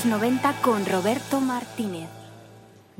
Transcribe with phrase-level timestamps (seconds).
[0.00, 2.08] los 90 con Roberto Martínez.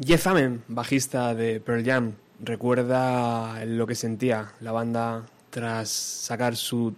[0.02, 6.94] Jeff Amen, bajista de Pearl Jam, recuerda lo que sentía la banda tras sacar su,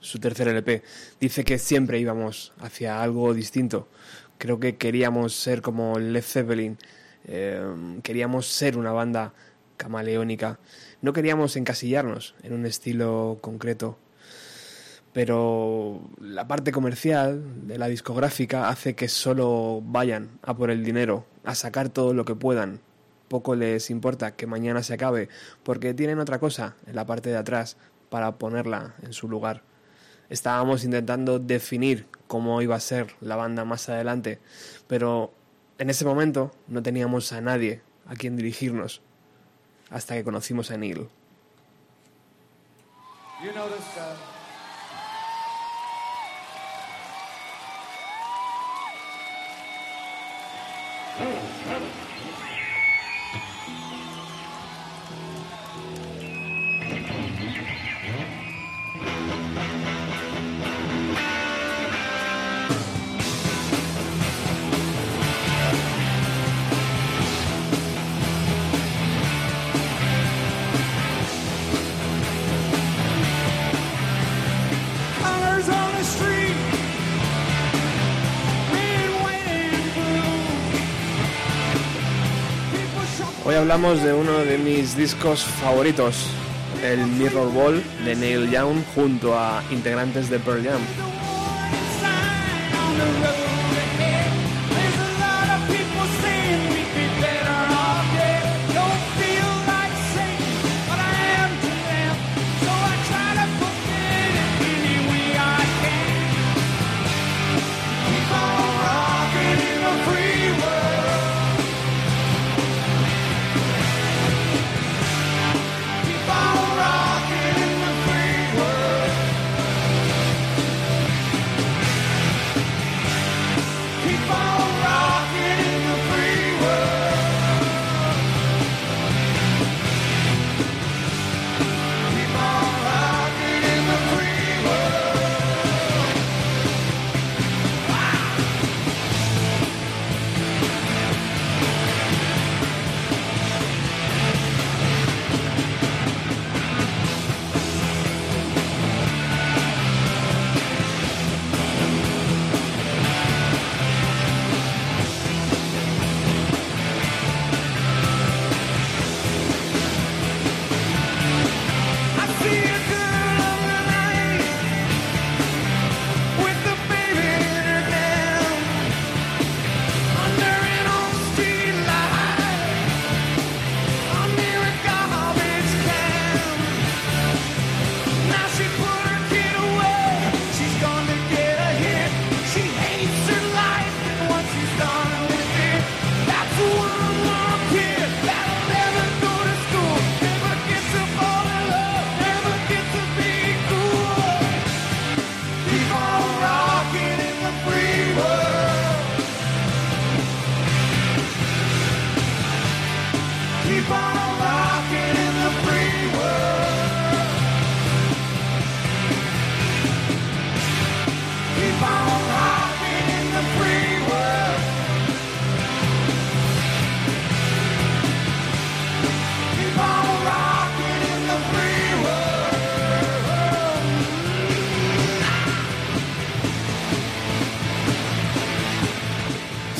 [0.00, 0.82] su tercer LP.
[1.20, 3.88] Dice que siempre íbamos hacia algo distinto.
[4.38, 6.76] Creo que queríamos ser como Led Zeppelin,
[7.24, 7.62] eh,
[8.02, 9.32] queríamos ser una banda
[9.76, 10.58] camaleónica.
[11.00, 13.98] No queríamos encasillarnos en un estilo concreto
[15.18, 21.26] pero la parte comercial de la discográfica hace que solo vayan a por el dinero,
[21.42, 22.78] a sacar todo lo que puedan.
[23.26, 25.28] Poco les importa que mañana se acabe,
[25.64, 27.76] porque tienen otra cosa en la parte de atrás
[28.10, 29.64] para ponerla en su lugar.
[30.30, 34.38] Estábamos intentando definir cómo iba a ser la banda más adelante,
[34.86, 35.32] pero
[35.78, 39.02] en ese momento no teníamos a nadie a quien dirigirnos,
[39.90, 41.08] hasta que conocimos a Neil.
[51.68, 52.07] Hoy
[83.58, 86.26] hablamos de uno de mis discos favoritos,
[86.84, 90.80] el Mirror Ball de Neil Young junto a integrantes de Pearl Jam.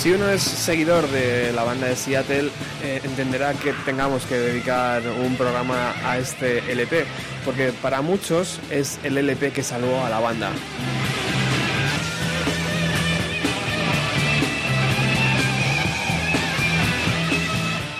[0.08, 2.48] Si uno es seguidor de la banda de Seattle,
[2.82, 7.04] eh, entenderá que tengamos que dedicar un programa a este LP,
[7.44, 10.50] porque para muchos es el LP que salvó a la banda.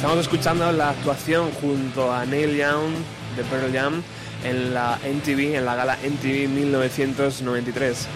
[0.08, 2.94] Estamos escuchando la actuación junto a Neil Young
[3.36, 4.02] de Pearl Jam
[4.42, 8.08] en la MTV, en la gala MTV 1993.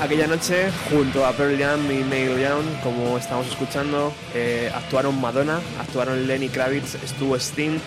[0.00, 5.58] Aquella noche, junto a Pearl Jam y Neil Young, como estamos escuchando, eh, actuaron Madonna,
[5.80, 7.80] actuaron Lenny Kravitz, estuvo Sting,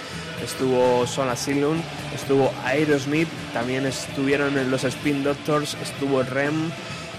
[0.43, 1.81] estuvo Sola Silun,
[2.13, 6.69] estuvo Aerosmith, también estuvieron los Spin Doctors, estuvo Rem,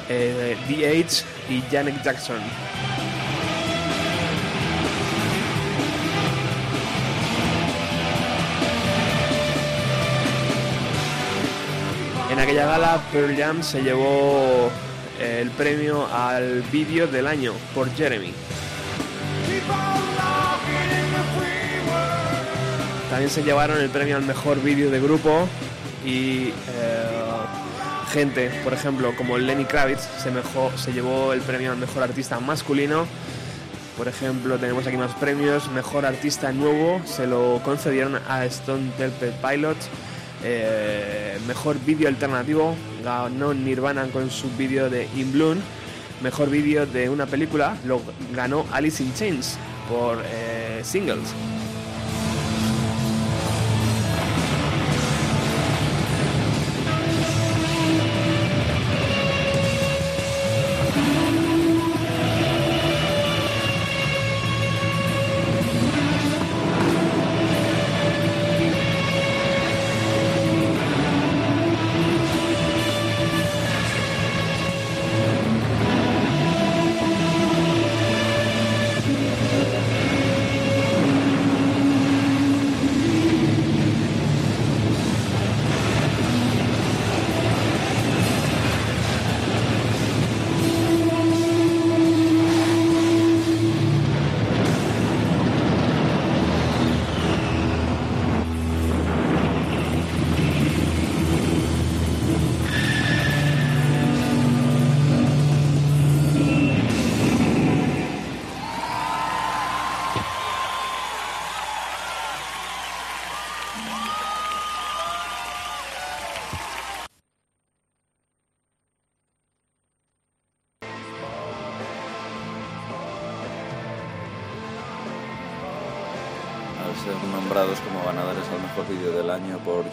[0.08, 0.56] eh,
[1.48, 2.40] y Janet Jackson.
[12.30, 14.68] En aquella gala Pearl Jam se llevó
[15.20, 18.32] eh, el premio al vídeo del año por Jeremy.
[23.08, 25.46] También se llevaron el premio al mejor vídeo de grupo
[26.04, 26.52] y eh,
[28.14, 30.31] gente, por ejemplo, como Lenny Kravitz se,
[30.81, 33.06] se llevó el premio al mejor artista masculino.
[33.99, 35.69] Por ejemplo, tenemos aquí más premios.
[35.72, 39.88] Mejor artista nuevo se lo concedieron a Stone Temple Pilots.
[40.44, 45.58] Eh, mejor vídeo alternativo ganó Nirvana con su vídeo de In Bloom.
[46.22, 48.00] Mejor vídeo de una película lo
[48.32, 49.56] ganó Alice in Chains
[49.88, 51.34] por eh, Singles.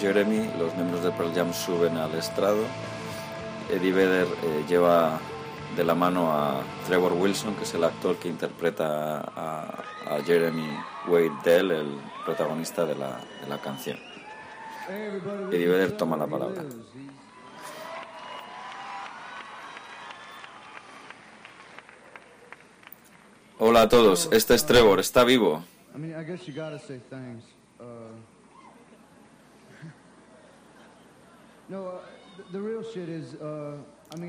[0.02, 2.64] Jeremy, los miembros de Pearl Jam suben al estrado.
[3.70, 5.20] Eddie Vedder eh, lleva
[5.76, 9.84] de la mano a Trevor Wilson, que es el actor que interpreta a,
[10.26, 10.68] Jeremy
[11.08, 11.88] Wade Dell, el
[12.26, 13.98] protagonista de la, de la canción.
[15.52, 16.64] Eddie Vedder toma la palabra.
[23.60, 25.64] Hola a todos, este es Trevor, está vivo.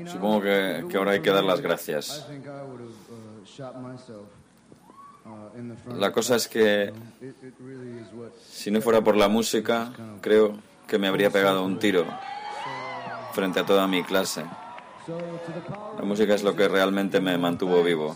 [0.07, 2.27] Supongo que, que ahora hay que dar las gracias.
[5.95, 6.93] La cosa es que
[8.49, 12.05] si no fuera por la música, creo que que me habría pegado un tiro
[13.33, 14.43] frente a toda mi clase.
[15.97, 18.15] La música es lo que realmente me mantuvo vivo.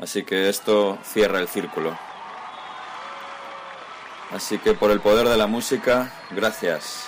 [0.00, 1.96] Así que esto cierra el círculo.
[4.32, 7.07] Así que por el poder de la música, gracias.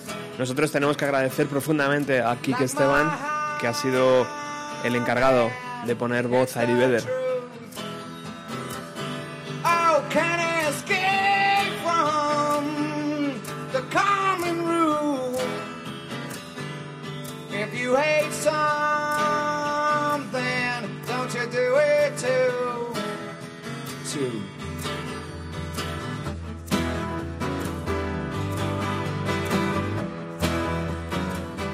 [0.37, 3.11] Nosotros tenemos que agradecer profundamente a Kike Esteban,
[3.59, 4.25] que ha sido
[4.83, 5.49] el encargado
[5.85, 7.21] de poner voz a Eddie Vedder.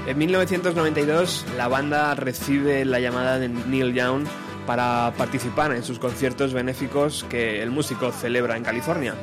[0.08, 4.26] En 1992 la banda recibe la llamada de Neil Young
[4.66, 9.16] para participar en sus conciertos benéficos que el músico celebra en California.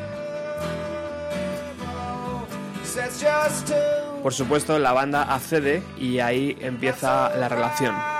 [4.23, 8.14] Por supuesto, la banda accede y ahí empieza la relación.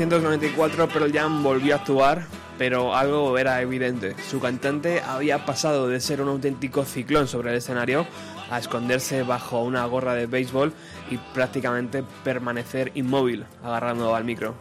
[0.00, 2.24] 1994 Pearl Jam volvió a actuar,
[2.56, 4.16] pero algo era evidente.
[4.30, 8.06] Su cantante había pasado de ser un auténtico ciclón sobre el escenario
[8.50, 10.72] a esconderse bajo una gorra de béisbol
[11.10, 14.54] y prácticamente permanecer inmóvil agarrando al micro.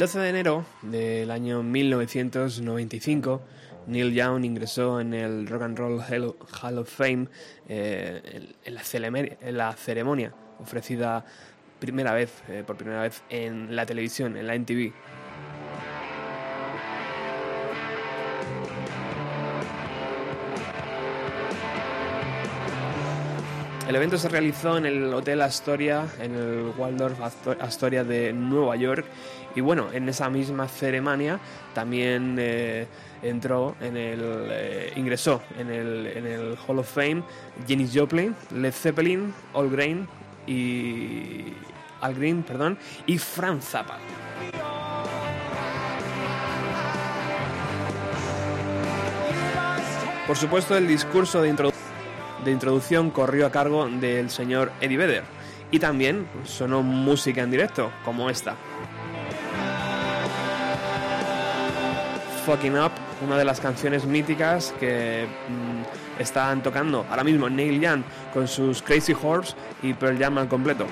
[0.00, 3.42] 12 de enero del año 1995,
[3.86, 7.28] Neil Young ingresó en el Rock and Roll Hall of Fame
[7.68, 8.74] eh, en-
[9.54, 11.26] la ceremonia ofrecida
[11.78, 14.90] primera vez, eh, por primera vez en la televisión, en la NTV.
[23.88, 28.76] El evento se realizó en el Hotel Astoria, en el Waldorf Asto- Astoria de Nueva
[28.76, 29.04] York.
[29.54, 31.40] Y bueno, en esa misma ceremonia
[31.74, 32.86] también eh,
[33.22, 34.20] entró en el.
[34.50, 37.22] eh, ingresó en el, en el Hall of Fame
[37.68, 40.08] Janis Joplin, Led Zeppelin, All Green
[40.46, 41.44] y.
[42.00, 43.98] Al Green, perdón, y Frank Zappa.
[50.26, 51.72] Por supuesto, el discurso de,
[52.44, 55.24] de introducción corrió a cargo del señor Eddie Vedder
[55.70, 58.54] y también sonó música en directo, como esta.
[62.40, 62.92] Fucking Up,
[63.24, 68.82] una de las canciones míticas que mm, están tocando ahora mismo Neil Young con sus
[68.82, 70.86] Crazy Horse y Pearl Jam al completo.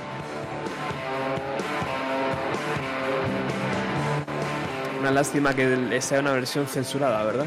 [5.01, 7.47] Una lástima que sea una versión censurada, ¿verdad?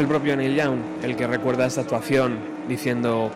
[0.00, 3.30] El propio Neil Young el que recuerda esta actuación diciendo,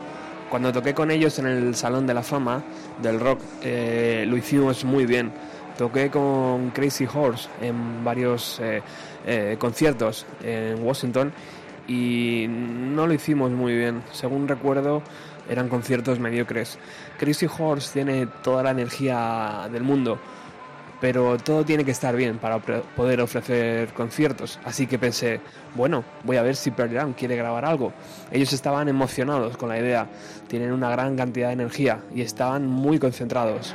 [0.48, 2.64] cuando toqué con ellos en el Salón de la Fama
[3.02, 5.30] del Rock, eh, lo hicimos muy bien.
[5.76, 8.82] Toqué con Crazy Horse en varios eh,
[9.26, 11.32] eh, conciertos en Washington
[11.86, 14.02] y no lo hicimos muy bien.
[14.12, 15.02] Según recuerdo,
[15.50, 16.78] eran conciertos mediocres.
[17.18, 20.18] Crazy Horse tiene toda la energía del mundo,
[21.04, 24.58] pero todo tiene que estar bien para poder ofrecer conciertos.
[24.64, 25.38] Así que pensé,
[25.74, 27.92] bueno, voy a ver si Pearl Jam quiere grabar algo.
[28.32, 30.06] Ellos estaban emocionados con la idea,
[30.48, 33.74] tienen una gran cantidad de energía y estaban muy concentrados.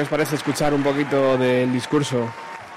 [0.00, 2.26] ¿Qué os parece escuchar un poquito del discurso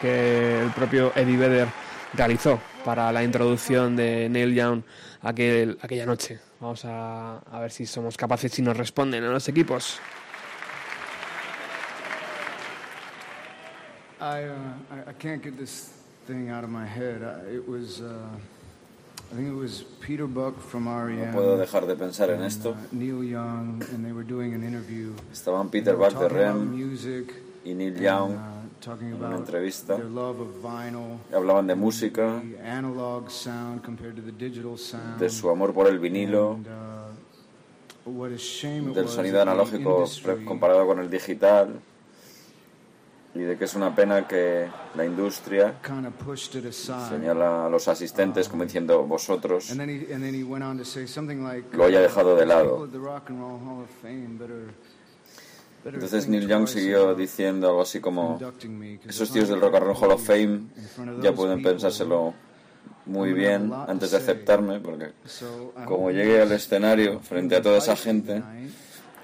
[0.01, 1.69] que el propio Eddie Vedder
[2.13, 4.81] realizó para la introducción de Neil Young
[5.21, 6.41] aquel, aquella noche?
[6.59, 10.01] Vamos a, a ver si somos capaces y nos responden a los equipos.
[14.19, 15.93] I, uh, I can't get this
[16.27, 17.23] thing out of my head.
[17.23, 18.37] I, it was uh,
[19.33, 21.33] No REM.
[21.33, 22.71] puedo dejar de pensar en esto.
[22.71, 25.13] uh, Neil Young, and they were doing an interview.
[25.31, 26.73] Estaban Peter Buck de REM
[27.65, 28.31] y Neil Young.
[28.35, 28.39] uh,
[28.79, 29.95] talking en una about entrevista.
[29.95, 35.17] their love of vinyl, Hablaban de música, the analog sound compared to the digital sound,
[35.19, 36.59] de su amor por el vinilo,
[38.05, 38.25] uh,
[38.93, 40.05] del sonido analógico
[40.45, 41.79] comparado con el digital
[43.35, 45.73] y de que es una pena que la industria
[47.09, 50.77] señala a los asistentes como diciendo vosotros And then he and then he went on
[50.77, 52.77] to say something like Lo haya dejado de lado.
[52.77, 54.67] "People at the Rock and Roll Hall of Fame better-
[55.83, 58.39] better entonces Neil Young siguió diciendo algo así como
[59.07, 60.67] esos tíos del Rock and Roll Hall of Fame
[61.21, 62.33] ya pueden pensárselo
[63.05, 67.61] muy bien antes de say." aceptarme porque I como hope llegue al escenario frente a
[67.63, 68.43] toda esa gente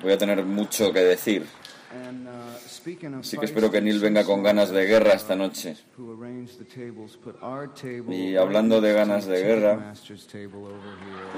[0.01, 1.45] voy a tener mucho que decir
[1.91, 5.75] Uh, así que espero que Neil venga con ganas de guerra esta noche.
[7.73, 9.93] table Y hablando de ganas de guerra,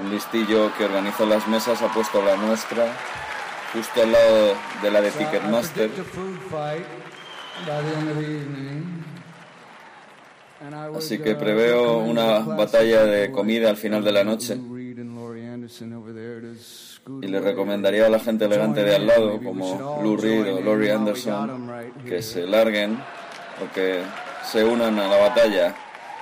[0.02, 2.94] un listillo que organizó las mesas ha puesto la nuestra
[3.72, 5.90] justo al lado de la de Ticketmaster.
[10.94, 14.58] Así que uh, preveo una batalla de comida al final de la noche.
[17.20, 20.92] Y le recomendaría a la gente elegante de al lado como Lou Reed o Laurie
[20.92, 21.68] Anderson
[22.06, 24.02] que se larguen o que
[24.44, 25.74] se unan a la batalla.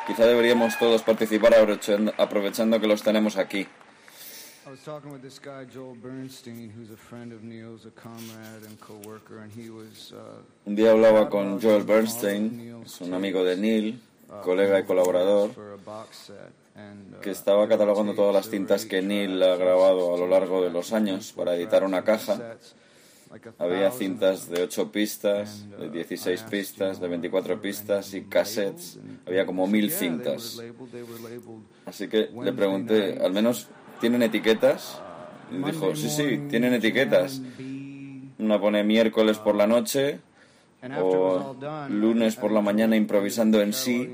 [0.07, 3.67] Quizá deberíamos todos participar aprovechando- que los tenemos aquí.
[4.67, 8.65] I was talking with this guy Joel Bernstein, who's a friend of Neil's, a comrade
[8.67, 10.15] and coworker, and he was
[10.65, 14.01] Un día hablaba con Joel Bernstein, es un amigo de Neil,
[14.45, 15.51] colega y colaborador,
[17.21, 20.71] que estaba catalogando todas las cintas que Neil ha grabado a lo 16 largo de
[20.71, 22.57] los años para 24 editar una caja.
[23.59, 27.63] Había cintas de 8 pistas, de uh, 16 I asked pistas, de Joel 24 for
[27.63, 28.99] pistas y cassettes.
[29.25, 30.19] Había como mil said, "Yeah,
[30.91, 31.45] they were cintas.
[31.87, 33.19] Así que le pregunté.
[33.23, 33.69] ¿al menos
[34.01, 35.01] tienen etiquetas?
[35.53, 37.41] Y dijo, sí, sí, tienen etiquetas.
[38.39, 40.21] Una pone miércoles por la noche
[41.01, 41.57] o
[41.89, 44.09] lunes por la mañana improvisando en sí.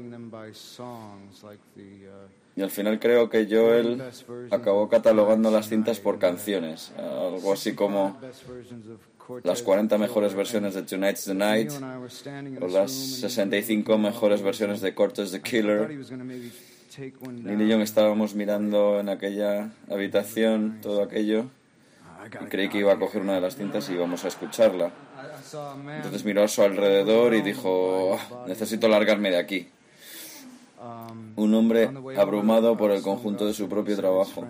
[2.56, 4.02] Y al final creo que Joel
[4.50, 6.90] acabó catalogando las cintas por canciones.
[6.96, 8.18] Algo así como
[9.44, 11.82] las 40 and mejores versiones de Tonight's the Night o las
[12.24, 14.94] room and he was 65 looking mejores versiones de over.
[14.94, 15.88] Cortez the Killer.
[17.30, 21.46] Neil y yo estábamos mirando en aquella habitación todo aquello
[22.40, 24.92] y creí que iba a coger una de las cintas y íbamos a escucharla.
[25.96, 29.68] Entonces miró a su alrededor y dijo, "Oh, necesito largarme de aquí.
[31.36, 34.44] Un hombre abrumado por el conjunto de su propio trabajo.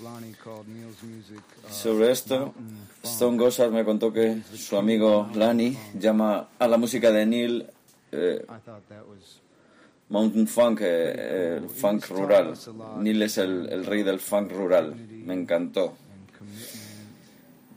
[0.00, 2.54] uh, Sobre esto.
[3.02, 7.66] Stone Gossard me contó que su amigo Lani llama a la música de Neil
[8.12, 8.44] eh,
[10.10, 12.54] Mountain Funk, eh, el funk rural.
[13.00, 14.94] Neil es el, el rey del funk rural.
[14.94, 15.94] Me encantó.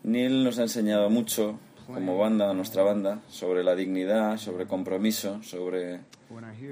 [0.03, 5.99] Neil nos ha enseñado mucho como banda, nuestra banda, sobre la dignidad, sobre compromiso, sobre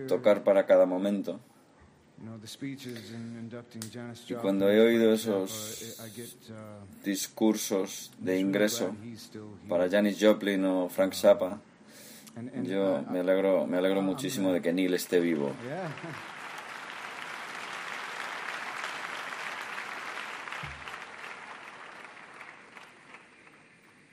[0.07, 1.39] tocar para cada momento.
[4.27, 8.95] Y cuando he oído esos uh, discursos de ingreso
[9.69, 11.59] para Janis Joplin o Frank Zappa,
[12.35, 15.51] And- and yo I- me alegro, me alegro muchísimo de que Neil esté vivo.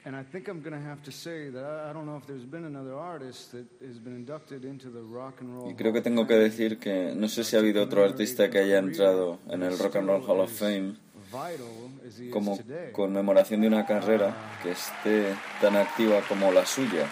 [0.07, 2.45] And I think I'm going to have to say that I, don't know if there's
[2.45, 5.69] been another artist that has been inducted into the Rock and Roll.
[5.69, 8.61] Y creo que tengo que decir que no sé si ha habido otro artista que
[8.61, 10.95] haya entrado en el Rock and Roll Hall of Fame
[12.31, 12.57] como
[12.93, 17.09] conmemoración de una carrera que esté tan activa como la suya.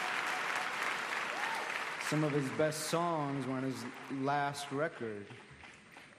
[2.09, 3.85] Some of his best songs were on his
[4.23, 5.27] last record.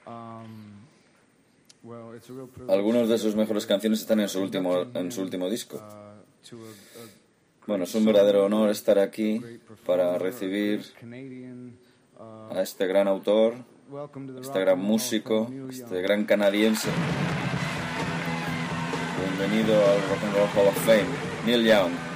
[0.05, 0.83] Um,
[1.83, 5.13] well, it's a real privilege Algunos de sus mejores canciones están en su último, en
[5.13, 5.81] su último disco.
[7.65, 9.41] Bueno, es un verdadero honor estar aquí
[9.85, 10.83] para recibir.
[12.17, 13.55] Uh, a este gran autor,
[14.39, 16.87] este gran músico, este gran canadiense.
[19.19, 21.07] Bienvenido al Rock and Roll Hall of Fame,
[21.45, 22.14] Neil Young.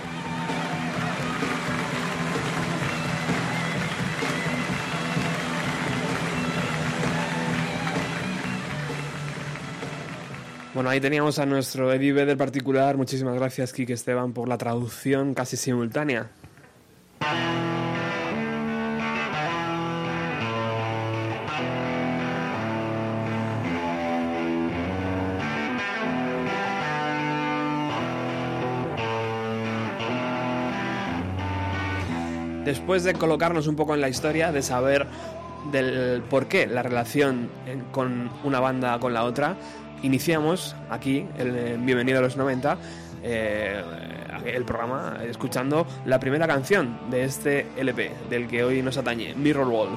[10.79, 12.95] Bueno, ahí teníamos a nuestro Eddie Vedder particular.
[12.95, 16.29] Muchísimas gracias, Kike Esteban, por la traducción casi simultánea.
[32.63, 35.07] Después de colocarnos un poco en la historia, de saber
[35.73, 37.49] del por qué la relación
[37.91, 39.57] con una banda con la otra,
[40.03, 42.77] iniciamos aquí, el eh, Bienvenido a los 90,
[43.23, 43.81] eh,
[44.45, 49.67] el programa escuchando la primera canción de este LP, del que hoy nos atañe, Mirror
[49.67, 49.89] Wall.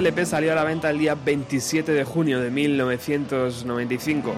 [0.00, 4.32] LP salió a la venta el día 27 de junio de 1995.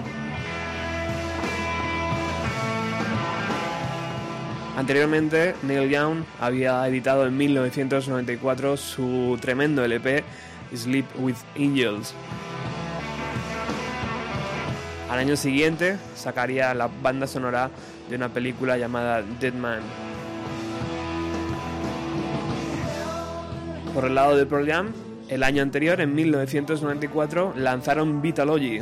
[4.75, 10.25] Anteriormente, Neil Young había editado en 1994 su tremendo LP
[10.75, 12.13] Sleep with Angels.
[15.09, 17.71] Al año siguiente sacaría la banda sonora
[18.09, 19.79] de una película llamada Dead Man.
[23.93, 24.91] Por el lado de Pearl Jam,
[25.33, 28.81] el año anterior, en 1994, lanzaron Vitalogy.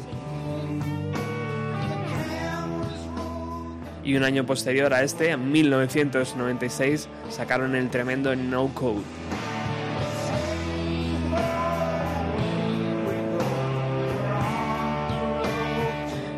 [4.04, 9.02] Y un año posterior a este, en 1996, sacaron el tremendo No Code.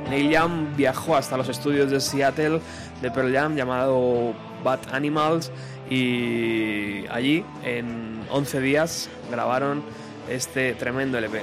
[0.09, 2.59] Neil Young viajó hasta los estudios de Seattle
[3.01, 5.51] de Pearl Jam llamado Bad Animals
[5.89, 9.81] y allí en 11 días grabaron
[10.29, 11.41] este tremendo LP.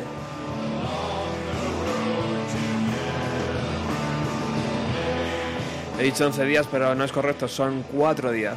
[5.98, 8.56] He dicho 11 días, pero no es correcto, son 4 días.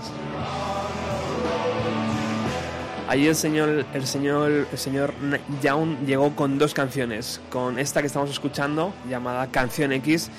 [3.10, 5.14] Allí el señor, el señor, el señor
[5.62, 10.32] Young llegó con dos canciones, con esta que estamos escuchando llamada Canción X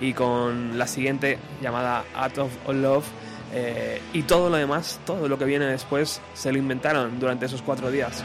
[0.00, 3.04] y con la siguiente llamada Out of Love
[3.52, 7.62] eh, y todo lo demás, todo lo que viene después se lo inventaron durante esos
[7.62, 8.24] cuatro días.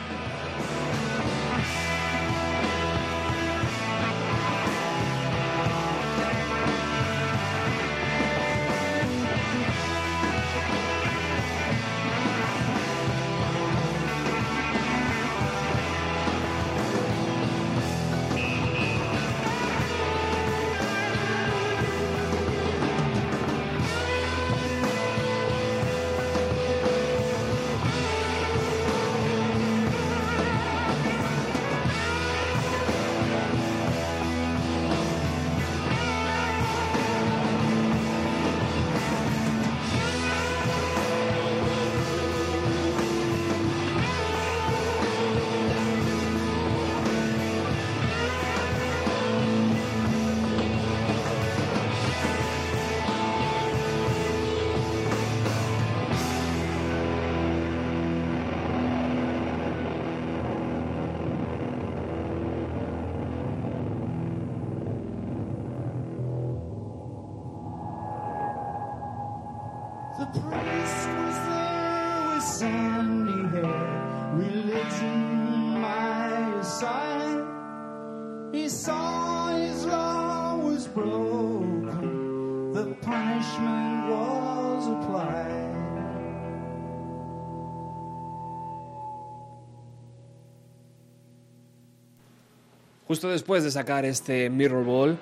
[93.09, 95.17] Justo después de sacar este Mirror Ball,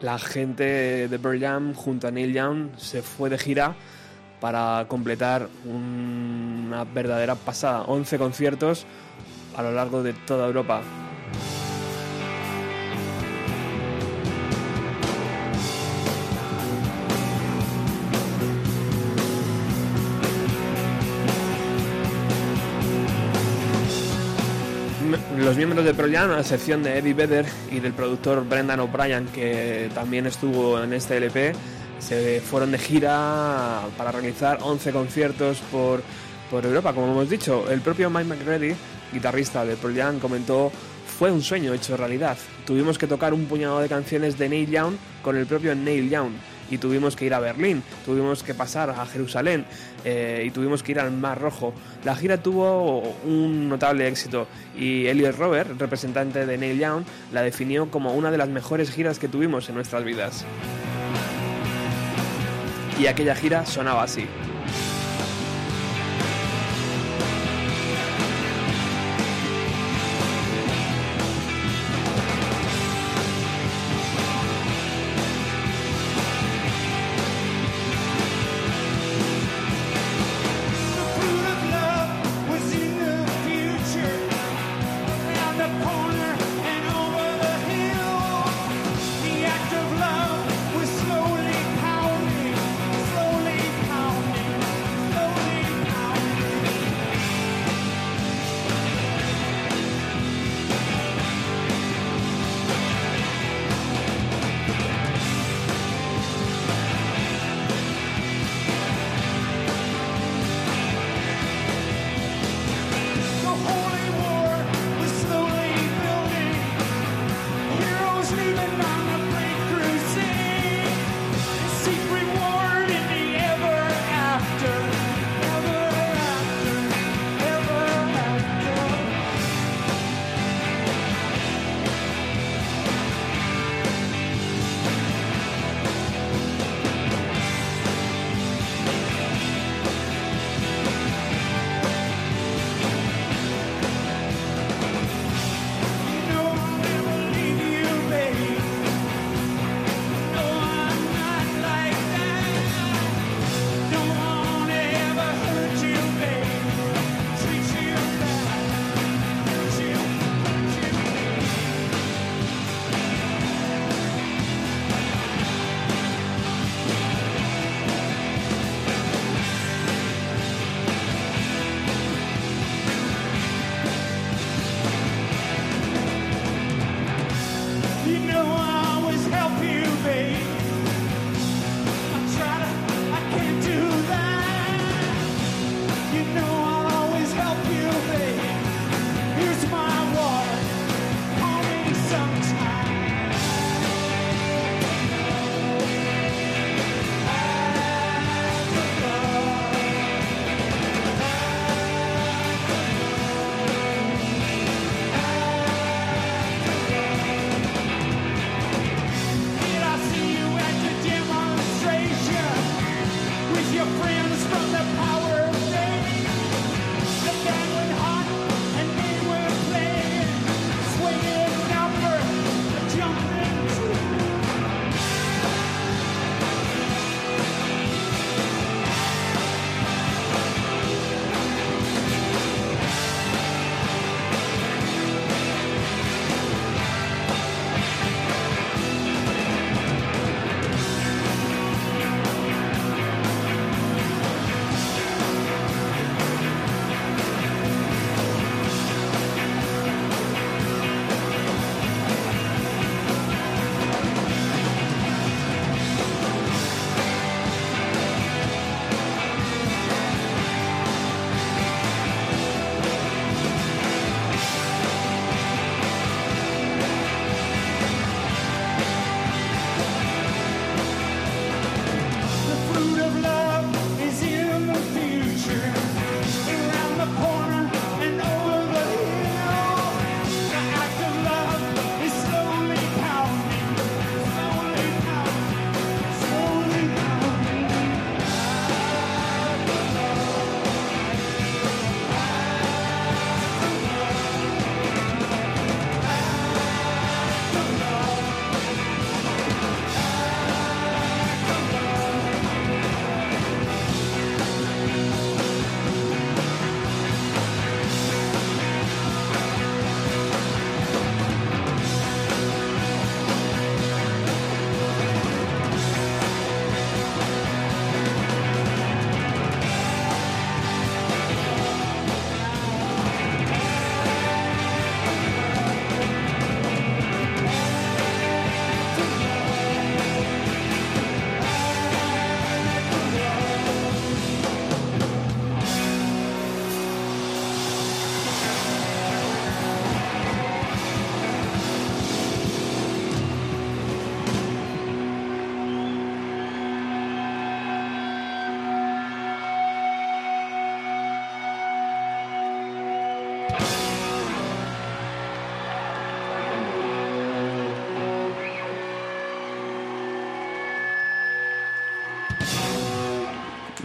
[0.00, 3.76] la gente de Pearl Jam junto a Neil Young se fue de gira
[4.40, 8.86] para completar una verdadera pasada, 11 conciertos
[9.54, 10.80] a lo largo de toda Europa.
[25.58, 29.90] Miembros de Pearl Jam, a excepción de Eddie Vedder y del productor Brendan O'Brien, que
[29.92, 31.52] también estuvo en este LP,
[31.98, 36.00] se fueron de gira para realizar 11 conciertos por,
[36.48, 36.92] por Europa.
[36.92, 38.76] Como hemos dicho, el propio Mike McReady,
[39.12, 40.70] guitarrista de Pearl Jam, comentó
[41.18, 42.38] fue un sueño hecho realidad.
[42.64, 46.34] Tuvimos que tocar un puñado de canciones de Neil Young con el propio Neil Young
[46.70, 49.64] y tuvimos que ir a Berlín, tuvimos que pasar a Jerusalén
[50.04, 51.72] eh, y tuvimos que ir al Mar Rojo.
[52.04, 57.90] La gira tuvo un notable éxito y Elliot Robert, representante de Neil Young, la definió
[57.90, 60.44] como una de las mejores giras que tuvimos en nuestras vidas.
[63.00, 64.26] Y aquella gira sonaba así.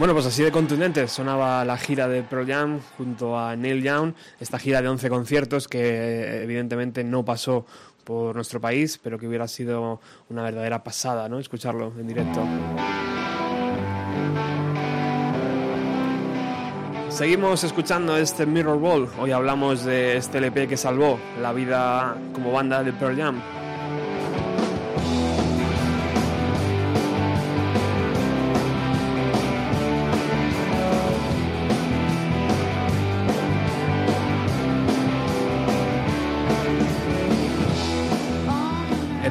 [0.04, 4.12] Bueno, pues así de contundente sonaba la gira de Pearl Jam junto a Neil Young,
[4.38, 7.64] esta gira de 11 conciertos que eh, evidentemente no pasó
[8.04, 11.38] por nuestro país, pero que hubiera sido una verdadera pasada, ¿no?
[11.38, 12.46] Escucharlo en directo.
[17.08, 19.08] Seguimos escuchando este Mirror Ball.
[19.18, 23.63] Hoy hablamos de este LP que salvó la vida como banda de Pearl Jam.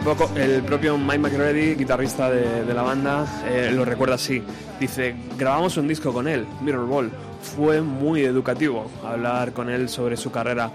[0.03, 4.41] Poco- el propio Mike McCready, guitarrista de, de la banda, eh, lo recuerda así.
[4.79, 7.11] Dice, grabamos un disco con él, Mirror Ball.
[7.55, 10.71] Fue muy educativo hablar con él sobre su carrera.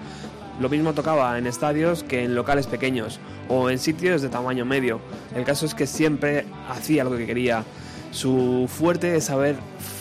[0.61, 5.01] Lo mismo tocaba en estadios que en locales pequeños o en sitios de tamaño medio.
[5.35, 7.65] El caso es que siempre hacía lo que quería.
[8.11, 9.57] Su fuerte es saber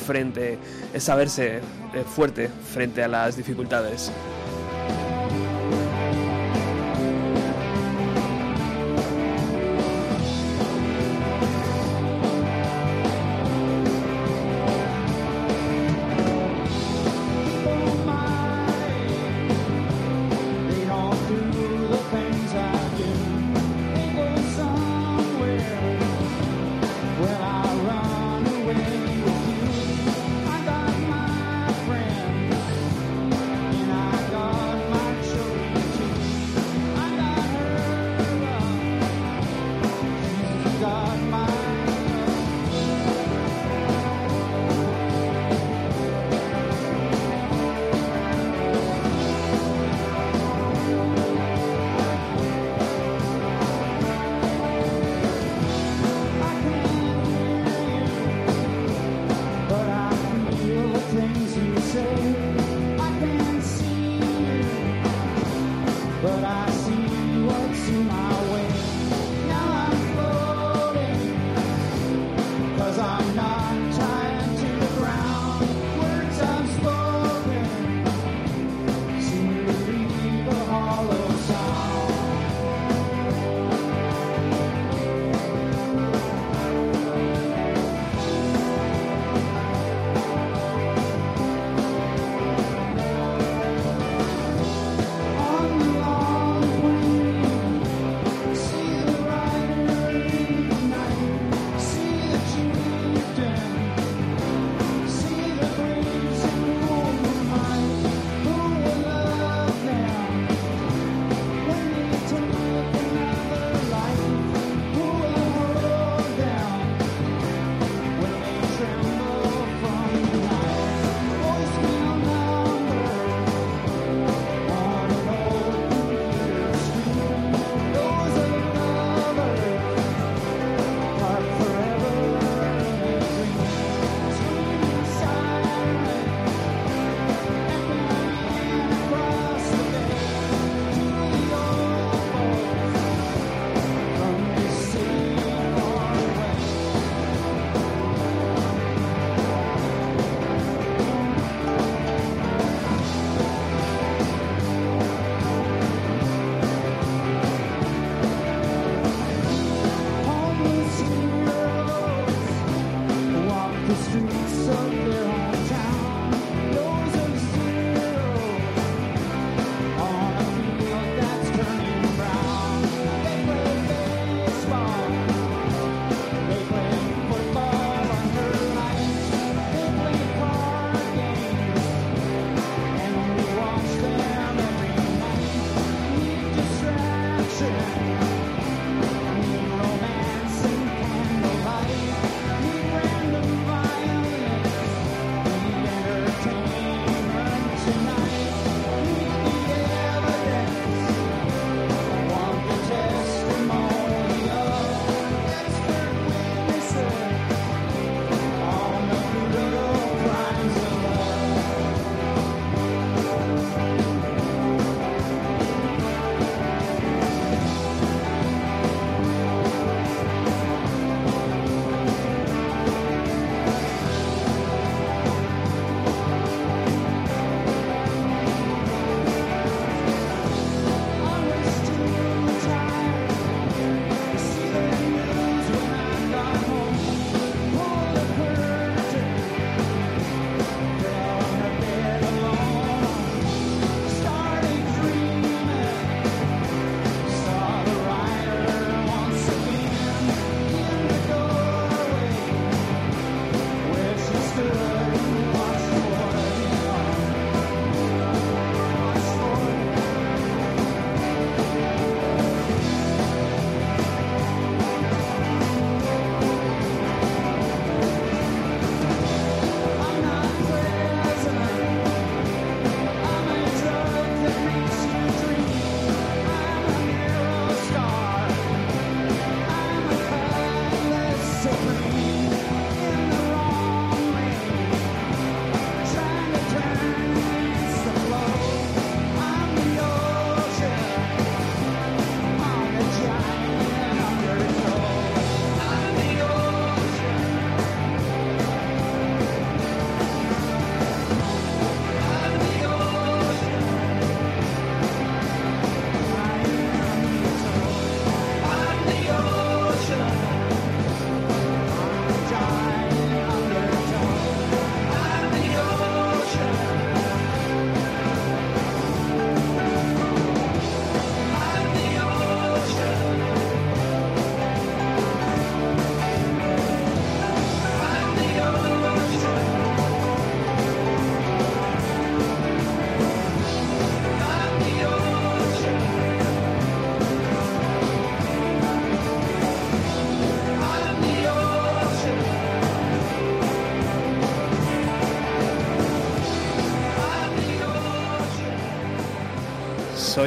[0.05, 0.57] frente,
[0.93, 1.61] es saberse eh,
[2.05, 4.11] fuerte frente a las dificultades.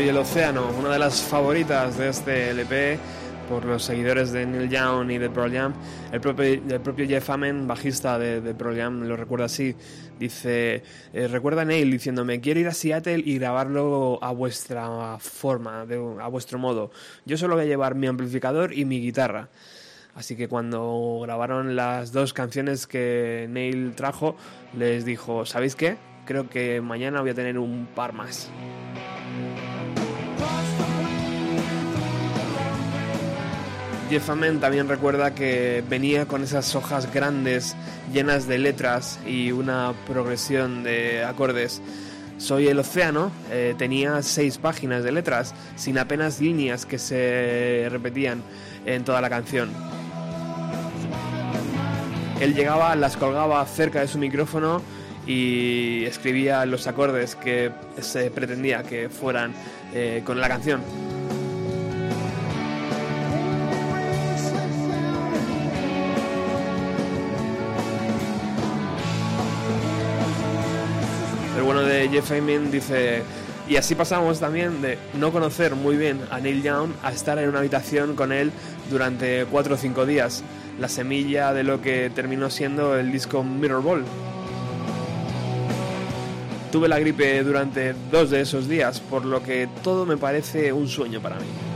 [0.01, 2.98] Soy el Océano, una de las favoritas de este LP
[3.51, 5.74] por los seguidores de Neil Young y de Pearl Jam.
[6.11, 9.76] El propio, Jeff Amen, bajista de, de Pearl Jam, lo recuerda así.
[10.18, 10.82] Dice,
[11.12, 16.28] eh, recuerda a Neil diciéndome, quiero ir a Seattle y grabarlo a vuestra forma, a
[16.28, 16.92] vuestro modo.
[17.26, 19.51] Yo solo voy a llevar mi amplificador y mi guitarra.
[20.14, 24.34] Así que cuando grabaron las dos canciones que Neil trajo,
[24.74, 25.98] les dijo, ¿sabéis qué?
[26.24, 28.51] Creo que mañana voy a tener un par más.
[34.11, 37.76] Jeff Amen también recuerda que venía con esas hojas grandes
[38.12, 41.80] llenas de letras y una progresión de acordes.
[42.36, 48.42] Soy el océano eh, tenía seis páginas de letras sin apenas líneas que se repetían
[48.84, 49.70] en toda la canción.
[52.40, 54.82] Él llegaba, las colgaba cerca de su micrófono
[55.24, 59.54] y escribía los acordes que se pretendía que fueran
[59.94, 60.80] eh, con la canción.
[72.11, 73.22] Jeff Feynman dice,
[73.68, 77.48] y así pasamos también de no conocer muy bien a Neil Young a estar en
[77.48, 78.50] una habitación con él
[78.90, 80.42] durante cuatro o cinco días,
[80.78, 84.04] la semilla de lo que terminó siendo el disco Mirror Ball.
[86.72, 90.88] Tuve la gripe durante dos de esos días, por lo que todo me parece un
[90.88, 91.69] sueño para mí.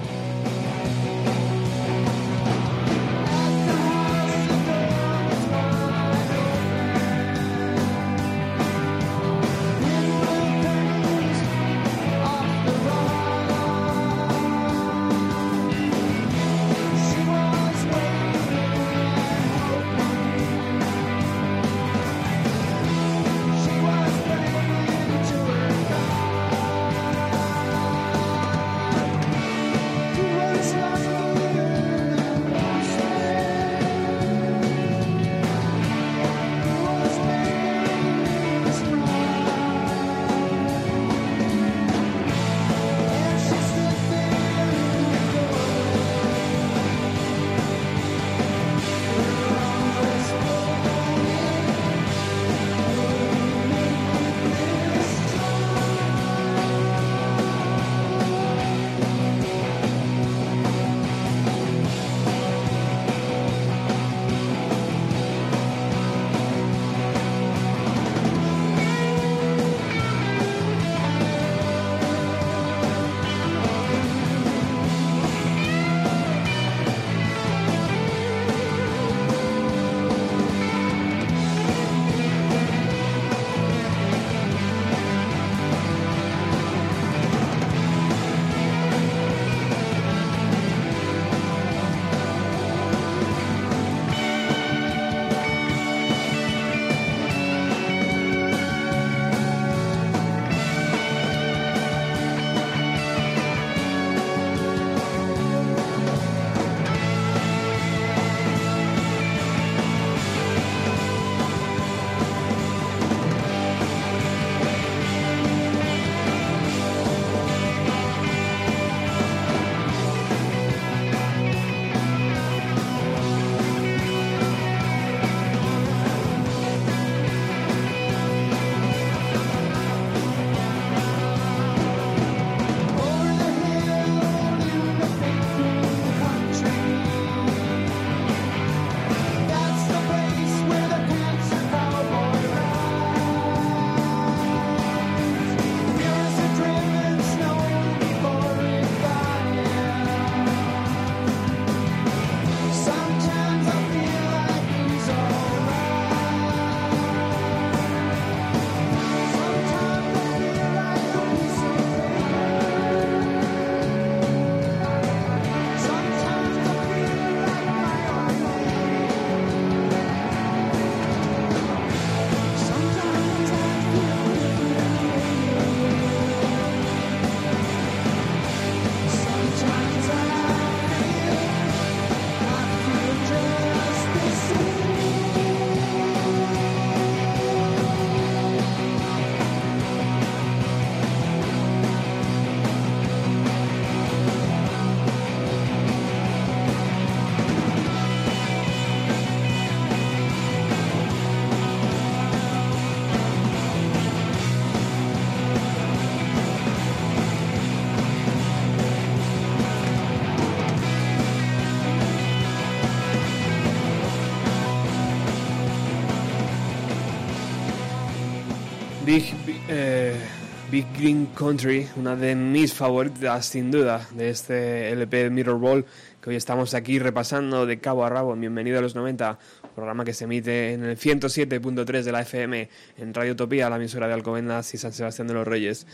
[220.75, 225.85] Big Green Country, una de mis favoritas sin duda de este LP Mirror Ball
[226.21, 228.35] que hoy estamos aquí repasando de cabo a rabo.
[228.35, 229.39] Bienvenido a los 90,
[229.73, 232.69] programa que se emite en el 107.3 de la FM
[232.99, 235.87] en Radio Utopía, la emisora de Alcobendas y San Sebastián de los Reyes.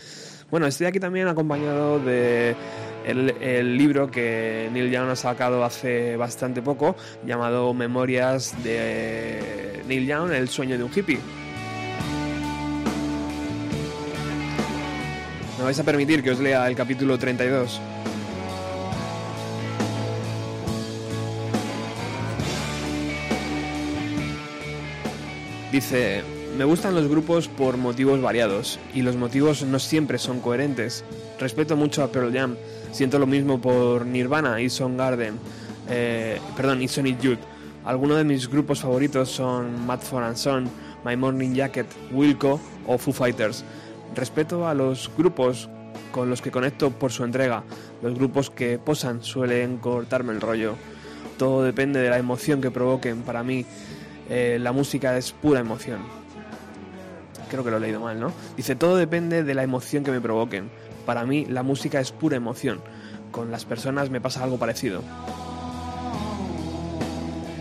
[0.49, 2.55] Bueno, estoy aquí también acompañado de
[3.05, 10.07] el, el libro que Neil Young ha sacado hace bastante poco, llamado Memorias de Neil
[10.07, 11.40] Young, El sueño de un hippie.
[15.61, 17.79] Me vais a permitir que os lea el capítulo 32.
[25.71, 26.23] Dice,
[26.57, 31.05] me gustan los grupos por motivos variados, y los motivos no siempre son coherentes.
[31.39, 32.55] Respeto mucho a Pearl Jam,
[32.91, 35.35] siento lo mismo por Nirvana y Soundgarden,
[35.91, 37.39] eh, perdón, y Sonic Youth.
[37.85, 40.67] Algunos de mis grupos favoritos son Mad for and Son,
[41.05, 43.63] My Morning Jacket, Wilco o Foo Fighters.
[44.15, 45.69] Respeto a los grupos
[46.11, 47.63] con los que conecto por su entrega.
[48.01, 50.75] Los grupos que posan suelen cortarme el rollo.
[51.37, 53.21] Todo depende de la emoción que provoquen.
[53.21, 53.65] Para mí,
[54.29, 55.99] eh, la música es pura emoción.
[57.49, 58.31] Creo que lo he leído mal, ¿no?
[58.55, 60.69] Dice, todo depende de la emoción que me provoquen.
[61.05, 62.79] Para mí, la música es pura emoción.
[63.31, 65.01] Con las personas me pasa algo parecido.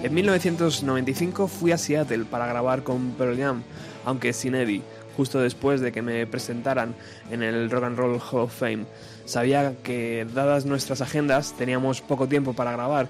[0.03, 3.63] En 1995 fui a Seattle para grabar con Pearl Jam,
[4.05, 4.83] aunque sin Eddie
[5.17, 6.95] justo después de que me presentaran
[7.31, 8.87] en el Rock and Roll Hall of Fame.
[9.25, 13.09] Sabía que dadas nuestras agendas teníamos poco tiempo para grabar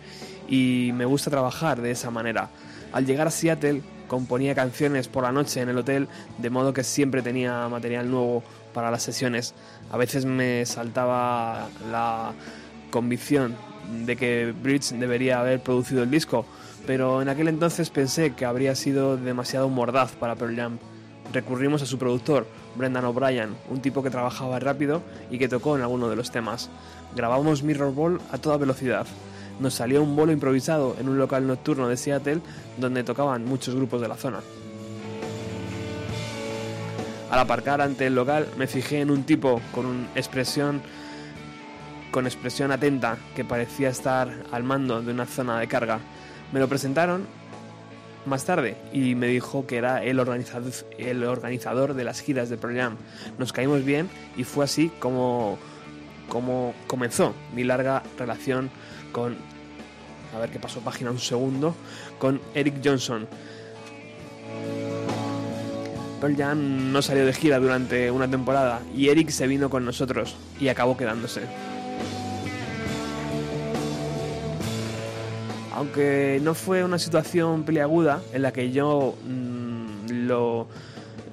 [0.48, 2.50] y me gusta trabajar de esa manera.
[2.92, 6.82] Al llegar a Seattle componía canciones por la noche en el hotel, de modo que
[6.82, 8.42] siempre tenía material nuevo
[8.74, 9.54] para las sesiones.
[9.92, 12.32] A veces me saltaba la
[12.90, 13.56] convicción
[14.04, 16.44] de que Bridge debería haber producido el disco,
[16.86, 20.78] pero en aquel entonces pensé que habría sido demasiado mordaz para Pearl Jam
[21.32, 25.82] recurrimos a su productor, Brendan O'Brien, un tipo que trabajaba rápido y que tocó en
[25.82, 26.70] alguno de los temas.
[27.14, 29.06] Grabamos Mirror Ball a toda velocidad.
[29.60, 32.40] Nos salió un bolo improvisado en un local nocturno de Seattle
[32.78, 34.40] donde tocaban muchos grupos de la zona.
[37.30, 40.82] Al aparcar ante el local me fijé en un tipo con una expresión
[42.10, 46.00] con expresión atenta que parecía estar al mando de una zona de carga.
[46.52, 47.24] Me lo presentaron
[48.26, 52.58] más tarde y me dijo que era el organizador, el organizador de las giras del
[52.58, 52.96] programa.
[53.38, 55.58] Nos caímos bien y fue así como,
[56.28, 58.70] como comenzó mi larga relación
[59.12, 59.36] con,
[60.34, 61.74] a ver qué pasó página un segundo,
[62.18, 63.26] con Eric Johnson.
[66.20, 70.36] Pearl Jam no salió de gira durante una temporada y Eric se vino con nosotros
[70.60, 71.69] y acabó quedándose.
[75.80, 80.68] Aunque no fue una situación peliaguda en la que yo mmm, lo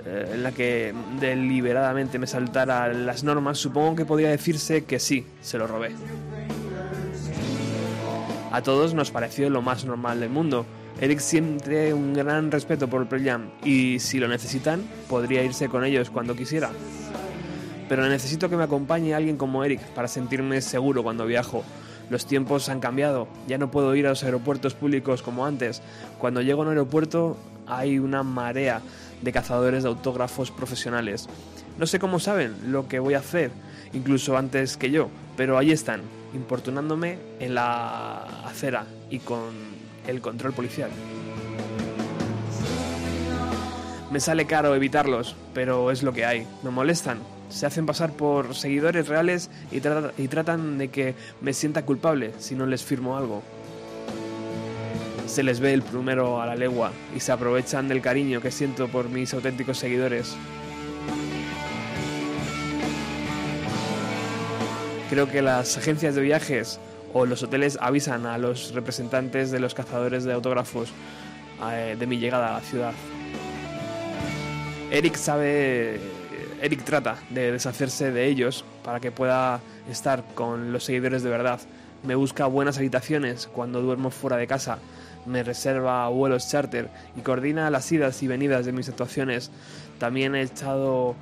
[0.05, 5.27] eh, en la que deliberadamente me saltara las normas, supongo que podría decirse que sí,
[5.41, 5.91] se lo robé.
[8.53, 10.65] A todos nos pareció lo más normal del mundo.
[11.01, 15.83] Eric siente un gran respeto por Pearl Jam y si lo necesitan, podría irse con
[15.83, 16.69] ellos cuando quisiera.
[17.89, 21.65] Pero necesito que me acompañe alguien como Eric para sentirme seguro cuando viajo.
[22.09, 25.81] Los tiempos han cambiado, ya no puedo ir a los aeropuertos públicos como antes.
[26.19, 27.37] Cuando llego a un aeropuerto
[27.67, 28.81] hay una marea
[29.21, 31.27] de cazadores de autógrafos profesionales.
[31.77, 33.51] No sé cómo saben lo que voy a hacer,
[33.93, 36.01] incluso antes que yo, pero ahí están,
[36.33, 39.53] importunándome en la acera y con
[40.07, 40.89] el control policial.
[44.11, 46.47] Me sale caro evitarlos, pero es lo que hay.
[46.63, 51.53] Me molestan, se hacen pasar por seguidores reales y, tra y, tratan de que me
[51.53, 53.43] sienta culpable si no les firmo algo.
[55.25, 58.87] Se les ve el primero a la legua y se aprovechan del cariño que siento
[58.87, 60.35] por mis auténticos seguidores.
[65.09, 66.79] Creo que las agencias de viajes
[67.13, 70.89] o los hoteles avisan a los representantes de los cazadores de autógrafos
[71.71, 72.93] eh, de mi llegada a la ciudad.
[74.91, 75.99] Eric sabe
[76.59, 81.59] Eric trata de deshacerse de ellos para que pueda estar con los seguidores de verdad.
[82.03, 84.79] Me busca buenas habitaciones cuando duermo fuera de casa,
[85.27, 89.51] me reserva vuelos charter y coordina las idas y venidas de mis actuaciones.
[89.99, 91.15] También he echado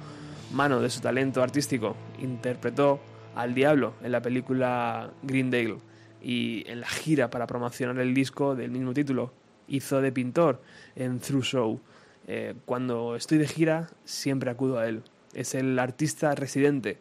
[0.54, 1.98] mano de su talento artístico.
[2.22, 3.02] Interpretó
[3.36, 5.78] al diablo en la película Greendale
[6.22, 9.34] y en la gira para promocionar el disco del mismo título.
[9.68, 10.62] Hizo de pintor
[10.96, 11.82] en Through Show.
[12.28, 15.04] Eh, cuando estoy de gira siempre acudo a él
[15.36, 16.98] es el artista residente.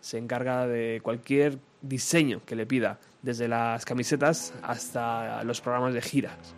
[0.00, 6.02] Se encarga de cualquier diseño que le pida, desde las camisetas hasta los programas de
[6.02, 6.54] giras.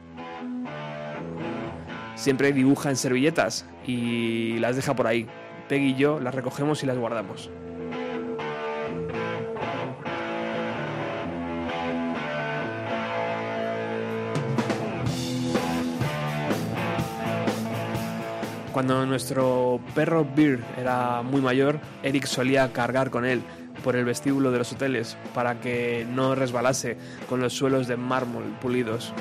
[2.16, 5.26] Siempre dibuja en servilletas y las deja por ahí.
[5.68, 7.50] Peggy y yo las recogemos y las guardamos.
[18.78, 23.42] Cuando nuestro perro Beer era muy mayor, Eric solía cargar con él
[23.82, 26.96] por el vestíbulo de los hoteles para que no resbalase
[27.28, 29.12] con los suelos de mármol pulidos.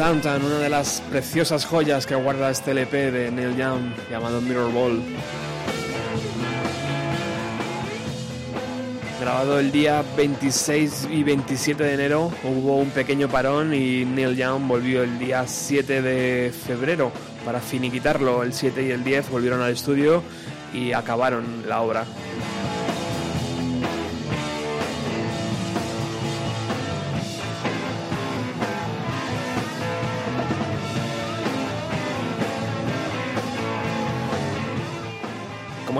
[0.00, 5.02] Una de las preciosas joyas que guarda este LP de Neil Young llamado Mirror Ball.
[9.20, 14.66] Grabado el día 26 y 27 de enero, hubo un pequeño parón y Neil Young
[14.66, 17.12] volvió el día 7 de febrero
[17.44, 18.42] para finiquitarlo.
[18.42, 20.22] El 7 y el 10 volvieron al estudio
[20.72, 22.06] y acabaron la obra.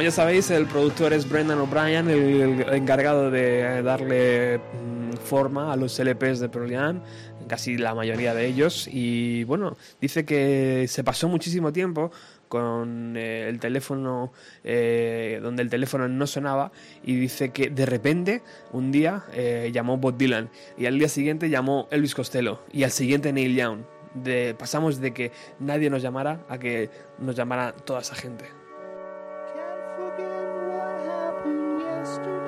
[0.01, 5.77] Como ya sabéis, el productor es Brendan O'Brien, el, encargado de darle mm, forma a
[5.77, 7.03] los LPs de Pearl
[7.47, 8.89] casi la mayoría de ellos.
[8.91, 12.11] Y bueno, dice que se pasó muchísimo tiempo
[12.49, 14.33] con eh, el teléfono,
[14.65, 16.73] eh, donde el teléfono no sonaba,
[17.05, 18.43] y dice que de repente
[18.73, 20.49] un día eh, llamó Bob Dylan,
[20.79, 23.81] y al día siguiente llamó Elvis Costello, y al siguiente Neil Young.
[24.57, 26.89] Pasamos de que nadie nos llamara a que
[27.19, 28.60] nos llamara toda esa gente.
[32.01, 32.40] Master.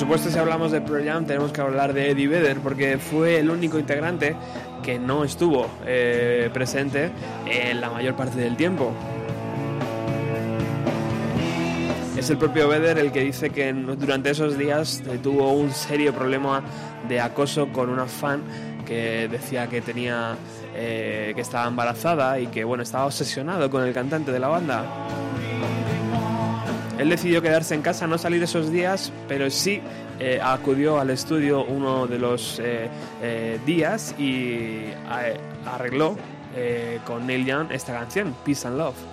[0.00, 3.50] Supuesto, si hablamos de Pearl Jam, tenemos que hablar de Eddie Vedder, porque fue el
[3.50, 4.34] único integrante
[4.82, 7.10] que no estuvo eh, presente
[7.44, 8.94] en la mayor parte del tiempo.
[12.16, 16.14] Es el propio Vedder el que dice que durante esos días eh, tuvo un serio
[16.14, 16.62] problema
[17.06, 18.40] de acoso con una fan
[18.86, 20.34] que decía que tenía
[20.74, 24.82] eh, que estaba embarazada y que bueno estaba obsesionado con el cantante de la banda.
[27.00, 29.80] Él decidió quedarse en casa, no salir esos días, pero sí
[30.18, 32.90] eh, acudió al estudio uno de los eh,
[33.22, 34.82] eh, días y
[35.64, 36.18] arregló
[37.06, 39.09] con Neil Young esta canción, Peace and Love.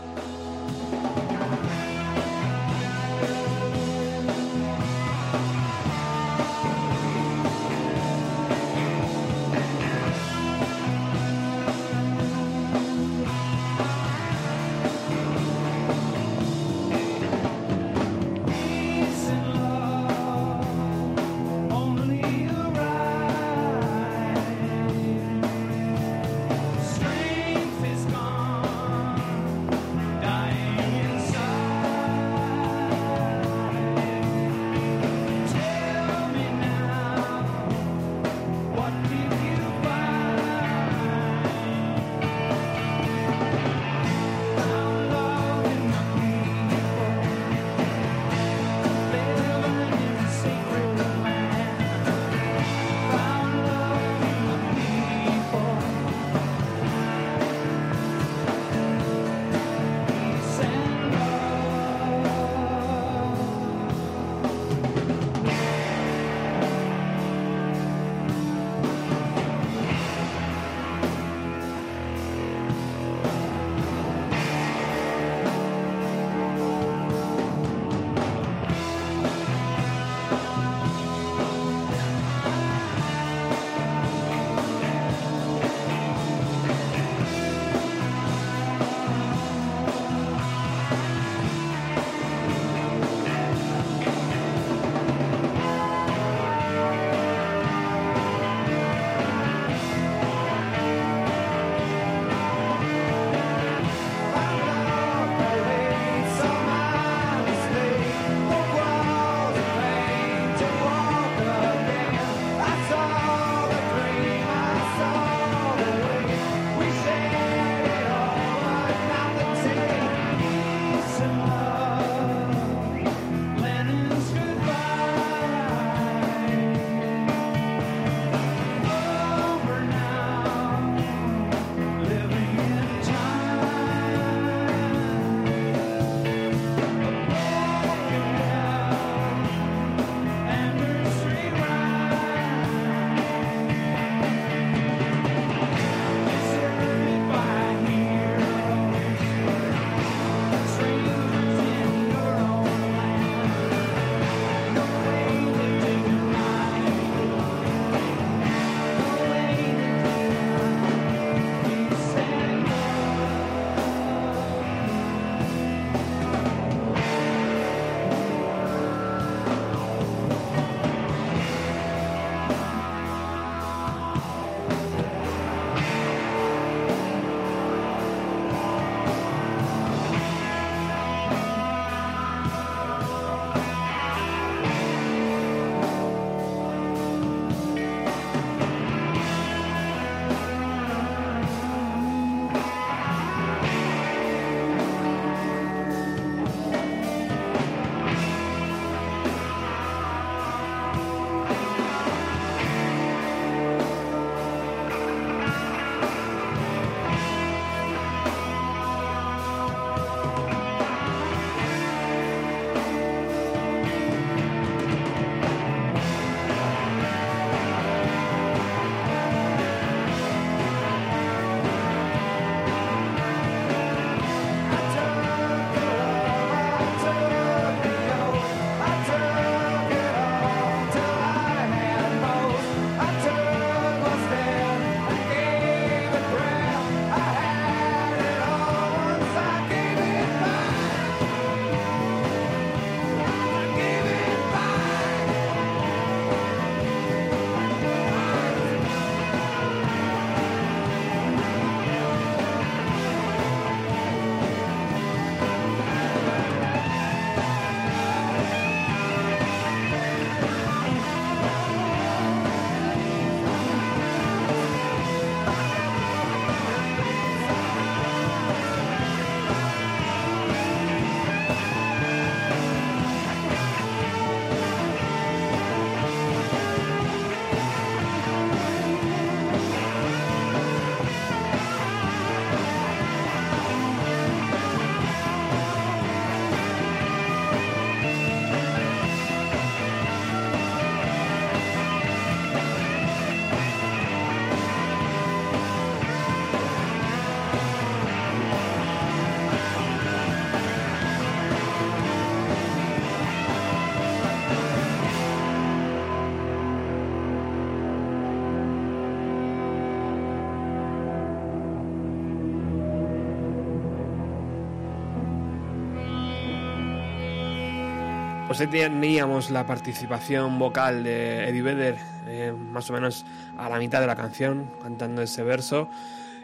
[318.58, 321.96] Pues teníamos la participación vocal de Eddie Vedder,
[322.26, 323.24] eh, más o menos
[323.56, 325.88] a la mitad de la canción, cantando ese verso.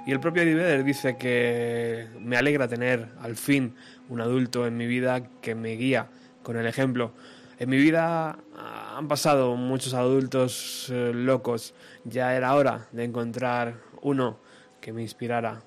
[0.06, 3.74] Y el propio Eddie Vedder dice que me alegra tener al fin
[4.10, 6.10] un adulto en mi vida que me guía
[6.44, 7.14] con el ejemplo.
[7.58, 11.74] En mi vida ah, han pasado muchos adultos eh, locos.
[12.04, 14.38] Ya era hora de encontrar uno
[14.82, 15.64] que me inspirara.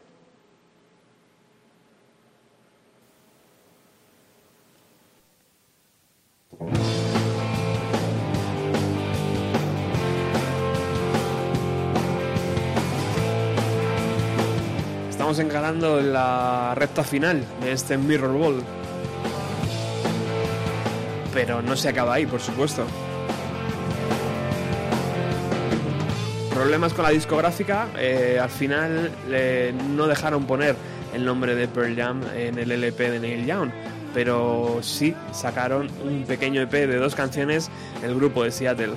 [15.11, 18.63] Estamos encarando la recta final de este Mirror Ball.
[21.35, 22.85] Pero no se acaba ahí, por supuesto.
[26.55, 30.75] Problemas con la discográfica, eh, al final eh, no dejaron poner
[31.13, 33.71] el nombre de Pearl Jam en el LP de Neil Young,
[34.17, 37.69] pero sí sacaron un pequeño EP de dos canciones,
[38.03, 38.95] el grupo de Seattle.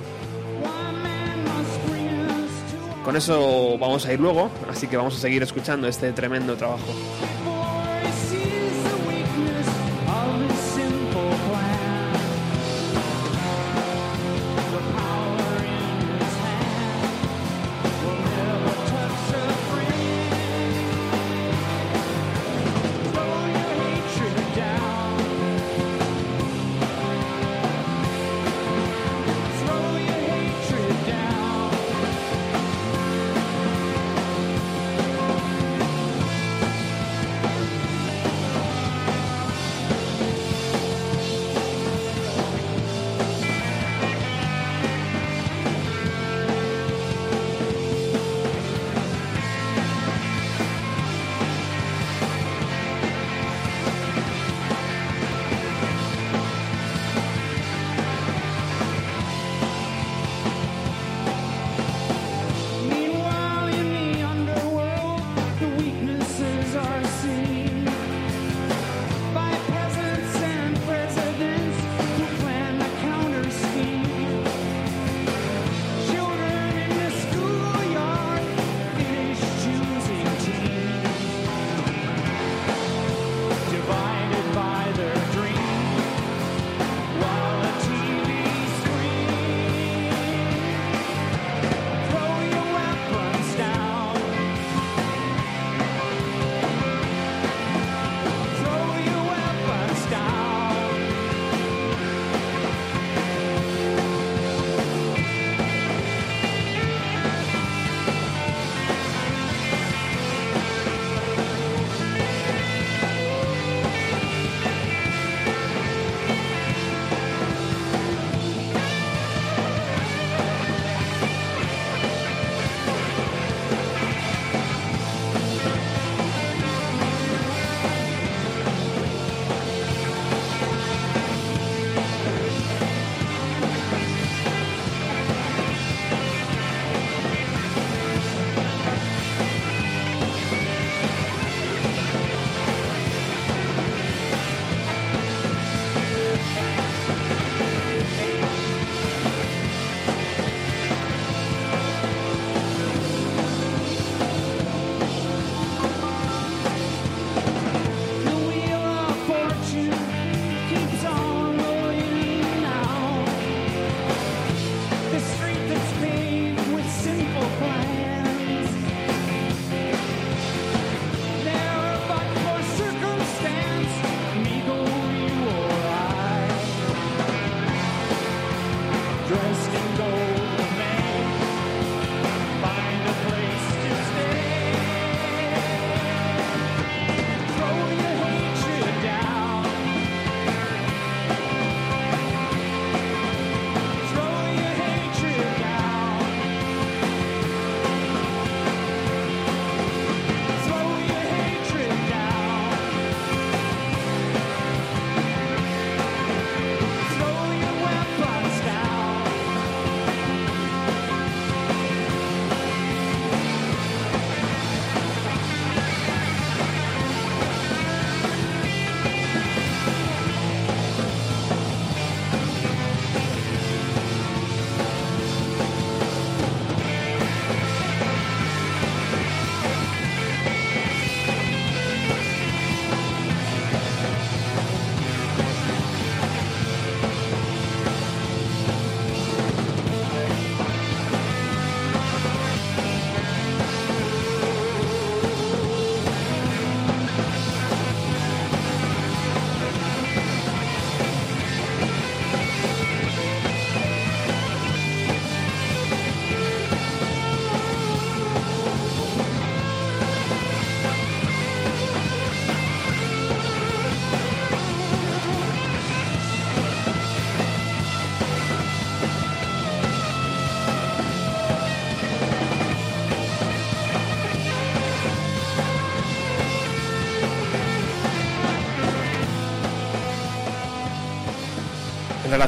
[3.04, 6.86] Con eso vamos a ir luego, así que vamos a seguir escuchando este tremendo trabajo.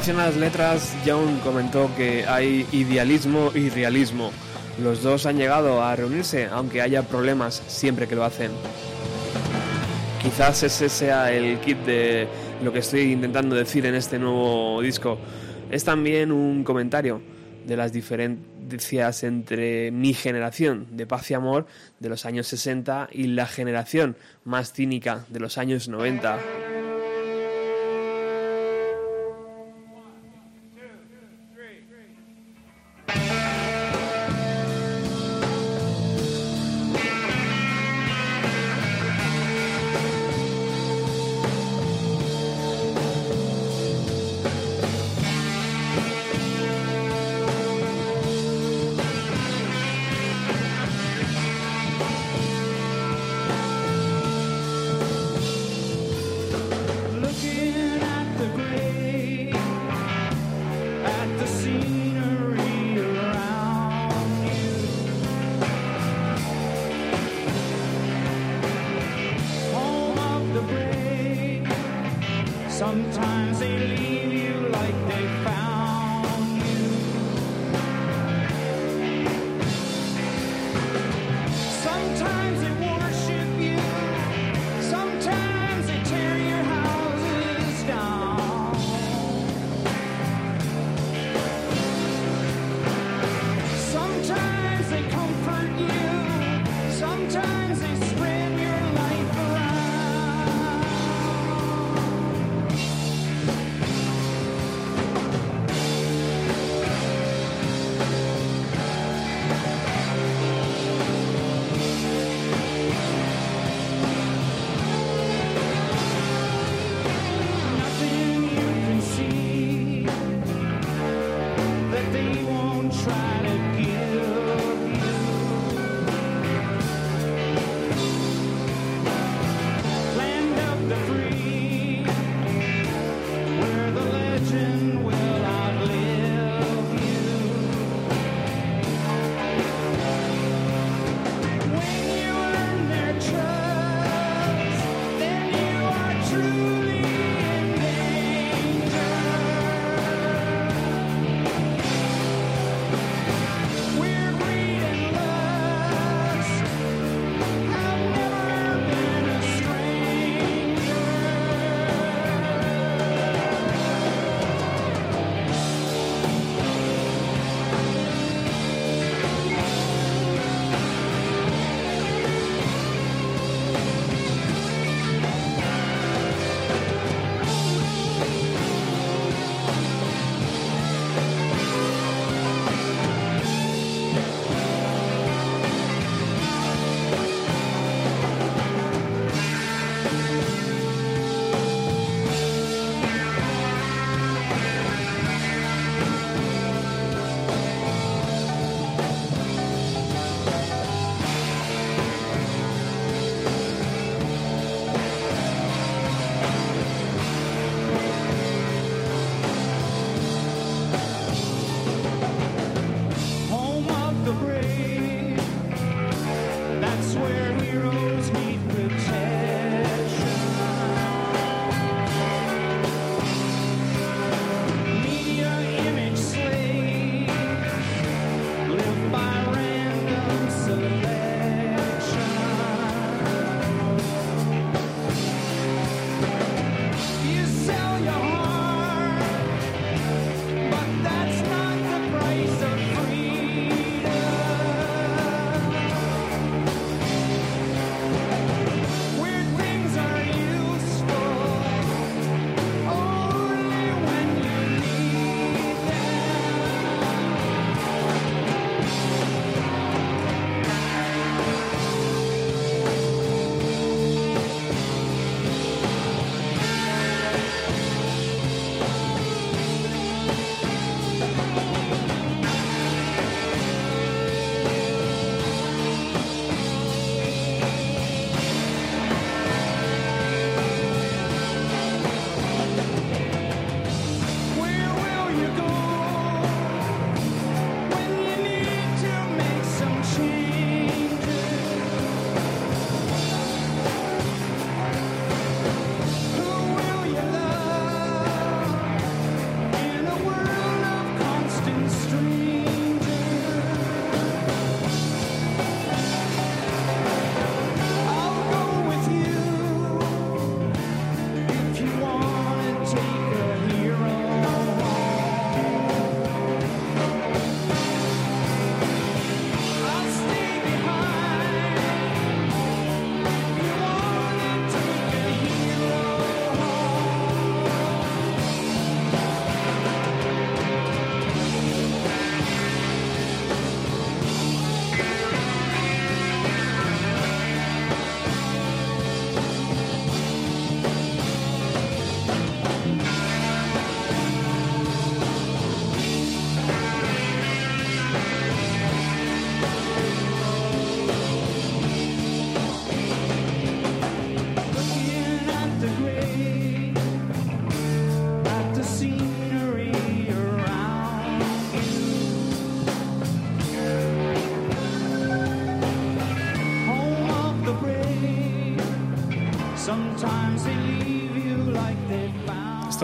[0.03, 4.31] Relación a las letras, Young comentó que hay idealismo y realismo.
[4.81, 8.51] Los dos han llegado a reunirse, aunque haya problemas siempre que lo hacen.
[10.21, 12.27] Quizás ese sea el kit de
[12.61, 15.17] lo que estoy intentando decir en este nuevo disco.
[15.71, 17.21] Es también un comentario
[17.65, 21.65] de las diferencias entre mi generación de paz y amor
[22.01, 26.39] de los años 60 y la generación más cínica de los años 90.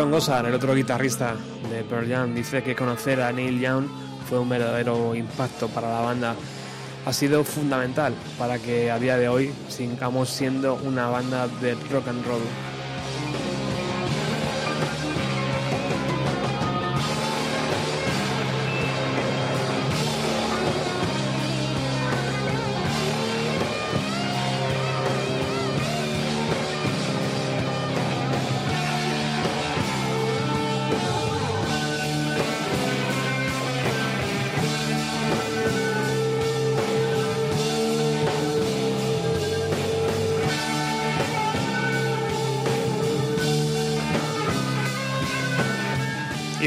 [0.10, 1.36] El otro guitarrista
[1.70, 3.86] de Pearl Jam, dice que conocer a Neil Young
[4.28, 6.36] fue un verdadero impacto para la banda.
[7.06, 12.08] Ha sido fundamental para que a día de hoy sigamos siendo una banda de rock
[12.08, 12.42] and roll.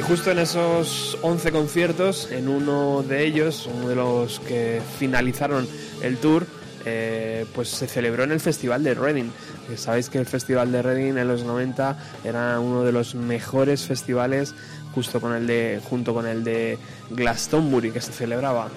[0.09, 5.67] Justo en esos 11 conciertos, en uno de ellos, uno de los que finalizaron
[6.03, 6.47] el tour,
[6.85, 9.31] eh, pues se celebró en el Festival de Reading.
[9.69, 13.85] Que Sabéis que el Festival de Reading en los 90 era uno de los mejores
[13.85, 14.55] festivales
[14.95, 16.79] justo con el de, junto con el de
[17.11, 18.69] Glastonbury que se celebraba.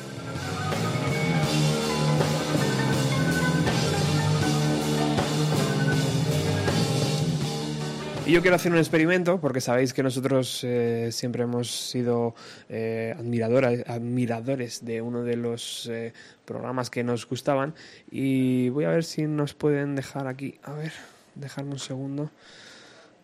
[8.25, 12.33] Y yo quiero hacer un experimento, porque sabéis que nosotros eh, siempre hemos sido
[12.69, 16.11] eh, admiradores de uno de los eh,
[16.43, 17.75] programas que nos gustaban.
[18.09, 20.59] Y voy a ver si nos pueden dejar aquí.
[20.63, 20.91] A ver,
[21.35, 22.31] dejarme un segundo,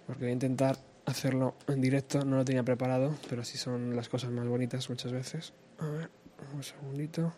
[0.06, 2.24] porque voy a intentar hacerlo en directo.
[2.24, 5.54] No lo tenía preparado, pero así son las cosas más bonitas muchas veces.
[5.80, 6.12] A ver,
[6.54, 7.34] un segundito.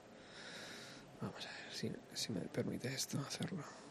[1.22, 3.83] Vamos a ver si, si me permite esto hacerlo.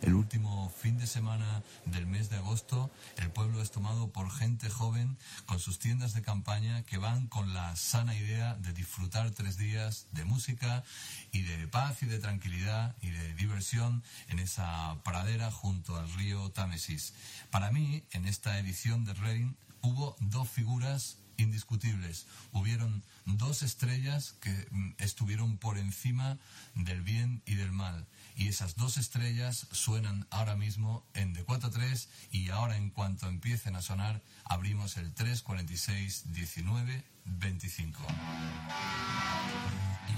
[0.00, 4.70] El último fin de semana del mes de agosto, el pueblo es tomado por gente
[4.70, 9.58] joven con sus tiendas de campaña que van con la sana idea de disfrutar tres
[9.58, 10.84] días de música
[11.32, 16.50] y de paz y de tranquilidad y de diversión en esa pradera junto al río
[16.50, 17.12] Támesis.
[17.50, 22.26] Para mí, en esta edición de Reading, hubo dos figuras indiscutibles.
[22.52, 26.38] Hubieron dos estrellas que mm, estuvieron por encima
[26.74, 28.06] del bien y del mal.
[28.36, 32.90] Y esas dos estrellas suenan ahora mismo en de 4 a 3 y ahora en
[32.90, 38.02] cuanto empiecen a sonar abrimos el 346 19 25.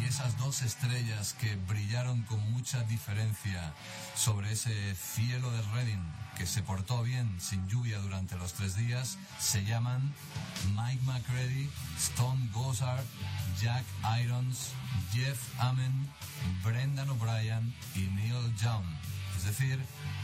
[0.00, 3.72] Y esas dos estrellas que brillaron con mucha diferencia
[4.14, 6.02] sobre ese cielo de Reading
[6.36, 10.12] que se portó bien sin lluvia durante los tres días se llaman
[10.74, 13.04] Mike McCready, Stone Gossard,
[13.60, 13.84] Jack
[14.20, 14.70] Irons,
[15.12, 16.08] Jeff Amen,
[16.64, 18.84] Brendan O'Brien y Neil Young.
[19.36, 19.78] Es decir,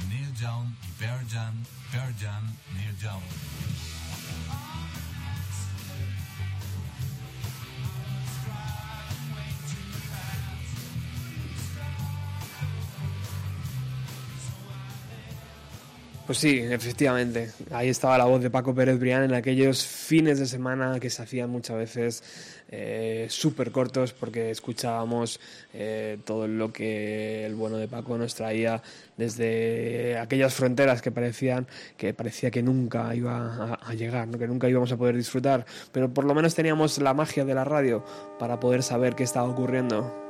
[0.09, 1.55] Neil Young y Pearl Jam,
[1.93, 2.45] Pearl Jam,
[2.75, 3.90] Neil Young.
[16.31, 17.51] Pues sí, efectivamente.
[17.73, 21.23] Ahí estaba la voz de Paco Pérez Brián en aquellos fines de semana que se
[21.23, 22.23] hacían muchas veces
[22.69, 25.41] eh, súper cortos porque escuchábamos
[25.75, 28.81] eh, todo lo que el bueno de Paco nos traía
[29.17, 31.67] desde aquellas fronteras que parecían
[31.97, 36.27] que parecía que nunca iba a, llegar, que nunca íbamos a poder disfrutar, pero por
[36.27, 38.05] lo menos teníamos la magia de la radio
[38.39, 40.30] para poder saber qué estaba ocurriendo.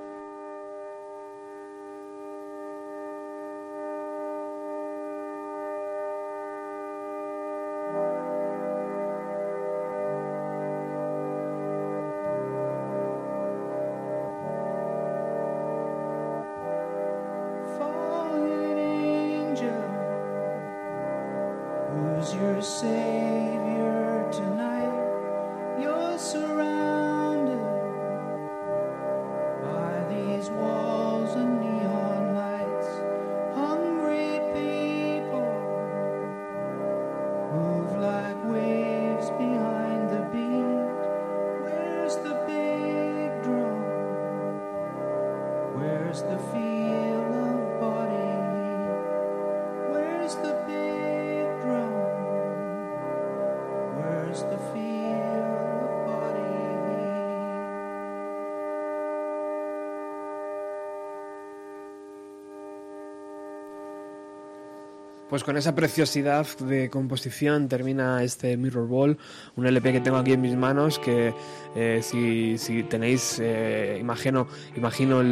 [65.30, 69.18] Pues con esa preciosidad de composición termina este Mirror Ball,
[69.54, 71.32] un LP que tengo aquí en mis manos que
[71.76, 75.22] eh, si, si tenéis, eh, imagino, imagino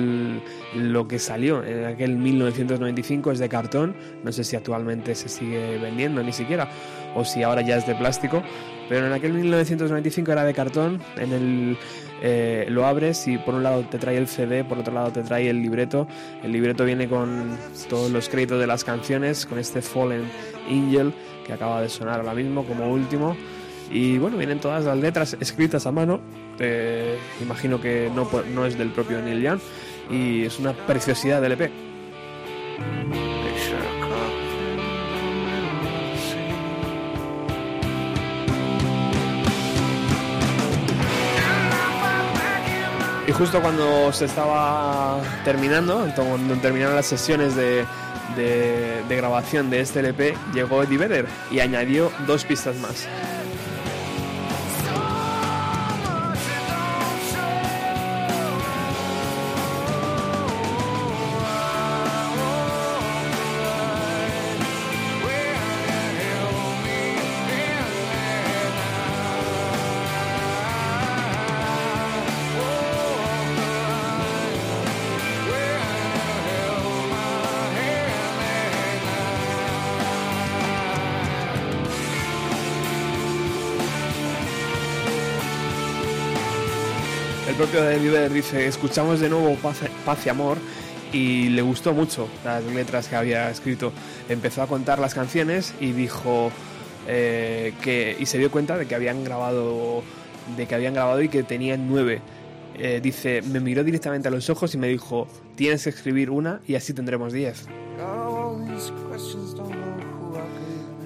[0.76, 5.78] lo que salió en aquel 1995 es de cartón, no sé si actualmente se sigue
[5.78, 6.70] vendiendo ni siquiera,
[7.16, 8.40] o si ahora ya es de plástico,
[8.88, 11.78] pero en aquel 1995 era de cartón, en el
[12.22, 15.22] eh, lo abres y por un lado te trae el CD, por otro lado te
[15.22, 16.06] trae el libreto.
[16.42, 17.56] El libreto viene con
[17.88, 20.24] todos los créditos de las canciones, con este Fallen
[20.68, 21.12] Angel
[21.46, 23.36] que acaba de sonar ahora mismo como último.
[23.90, 26.20] Y bueno, vienen todas las letras escritas a mano.
[27.40, 29.60] imagino que no, no es del propio Neil Young.
[30.10, 31.70] Y es una preciosidad del EP.
[43.38, 47.84] Justo cuando se estaba terminando, cuando terminaron las sesiones de,
[48.36, 53.06] de- grabación de este LP, llegó Eddie Vedder y añadió dos pistas más.
[87.98, 90.56] Dice, escuchamos de nuevo Paz, Paz y Amor
[91.12, 93.92] y le gustó mucho las letras que había escrito.
[94.28, 96.52] Empezó a contar las canciones y dijo
[97.08, 100.04] eh, que y se dio cuenta de que habían grabado
[100.56, 102.20] de que habían grabado y que tenían nueve.
[102.78, 105.26] Eh, dice, me miró directamente a los ojos y me dijo,
[105.56, 107.66] tienes que escribir una y así tendremos diez.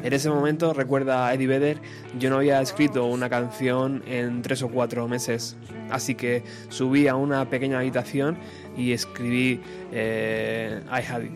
[0.02, 1.78] En ese momento, recuerda a Eddie Vedder,
[2.18, 5.56] yo no había escrito una canción en tres o cuatro meses.
[5.90, 8.36] Así que subí a una pequeña habitación
[8.76, 9.60] y escribí
[9.92, 11.32] eh, I Had It.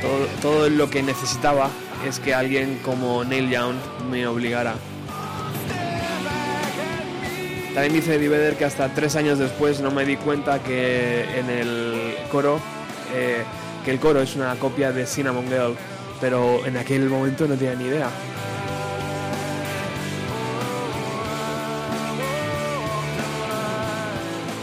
[0.00, 1.68] Todo, todo lo que necesitaba
[2.06, 3.74] es que alguien como Neil Young
[4.08, 4.74] me obligara.
[7.78, 12.16] También dice Eddie que hasta tres años después no me di cuenta que en el
[12.28, 12.58] coro,
[13.14, 13.44] eh,
[13.84, 15.76] que el coro es una copia de Cinnamon Girl,
[16.20, 18.10] pero en aquel momento no tenía ni idea.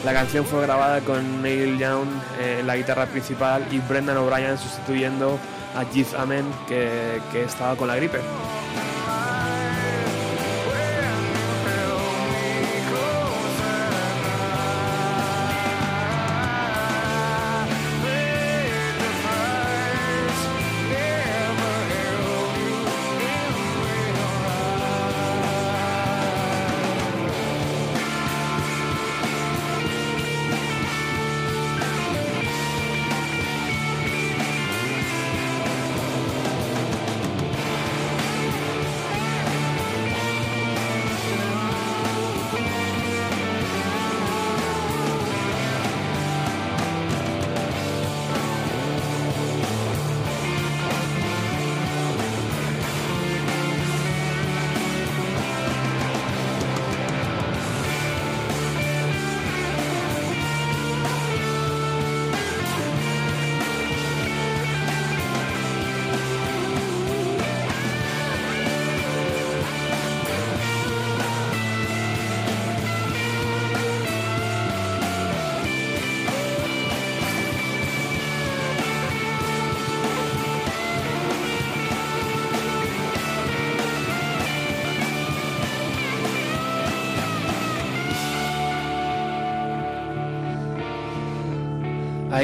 [0.04, 2.10] La canción fue grabada con Neil Young
[2.42, 5.40] eh, en la guitarra principal y Brendan O'Brien sustituyendo
[5.74, 8.20] a Jeff Amen que estaba con la gripe.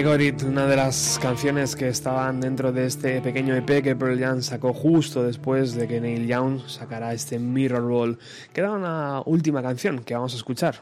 [0.01, 4.73] Una de las canciones que estaban dentro de este pequeño EP que Pearl Jam sacó
[4.73, 8.19] justo después de que Neil Young sacara este Mirror Ball.
[8.51, 10.81] Queda una última canción que vamos a escuchar.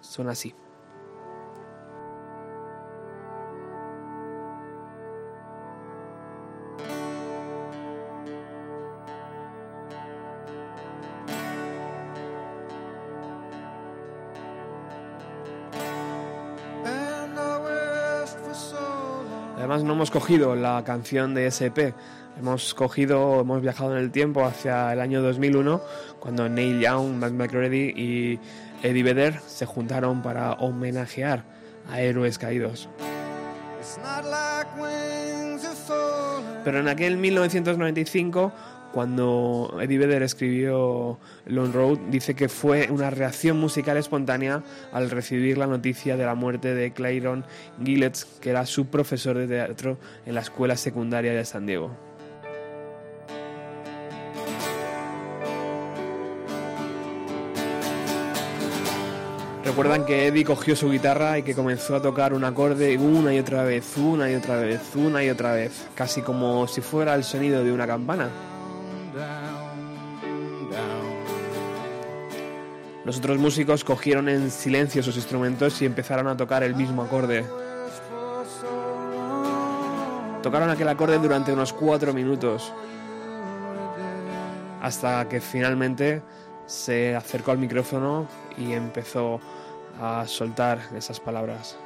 [0.00, 0.54] Suena así.
[19.88, 21.96] No hemos cogido la canción de SP,
[22.38, 25.80] hemos cogido, hemos viajado en el tiempo hacia el año 2001
[26.20, 28.38] cuando Neil Young, Matt McCready y
[28.82, 31.42] Eddie Vedder se juntaron para homenajear
[31.90, 32.90] a héroes caídos.
[36.64, 38.52] Pero en aquel 1995,
[38.98, 45.56] cuando Eddie Vedder escribió Lone Road, dice que fue una reacción musical espontánea al recibir
[45.56, 47.44] la noticia de la muerte de Clayton
[47.80, 51.92] Gillets, que era su profesor de teatro en la escuela secundaria de San Diego.
[59.64, 63.38] Recuerdan que Eddie cogió su guitarra y que comenzó a tocar un acorde una y
[63.38, 67.22] otra vez, una y otra vez, una y otra vez, casi como si fuera el
[67.22, 68.57] sonido de una campana.
[73.08, 77.42] Los otros músicos cogieron en silencio sus instrumentos y empezaron a tocar el mismo acorde.
[80.42, 82.70] Tocaron aquel acorde durante unos cuatro minutos,
[84.82, 86.20] hasta que finalmente
[86.66, 88.28] se acercó al micrófono
[88.58, 89.40] y empezó
[89.98, 91.78] a soltar esas palabras.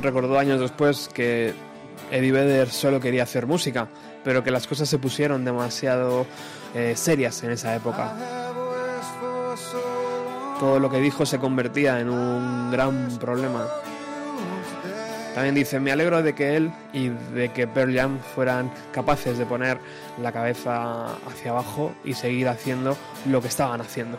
[0.00, 1.52] Recordó años después que
[2.10, 3.88] Eddie Vedder solo quería hacer música,
[4.24, 6.26] pero que las cosas se pusieron demasiado
[6.74, 8.12] eh, serias en esa época.
[10.58, 13.66] Todo lo que dijo se convertía en un gran problema.
[15.34, 19.46] También dice, me alegro de que él y de que Pearl Jam fueran capaces de
[19.46, 19.78] poner
[20.20, 22.96] la cabeza hacia abajo y seguir haciendo
[23.26, 24.18] lo que estaban haciendo.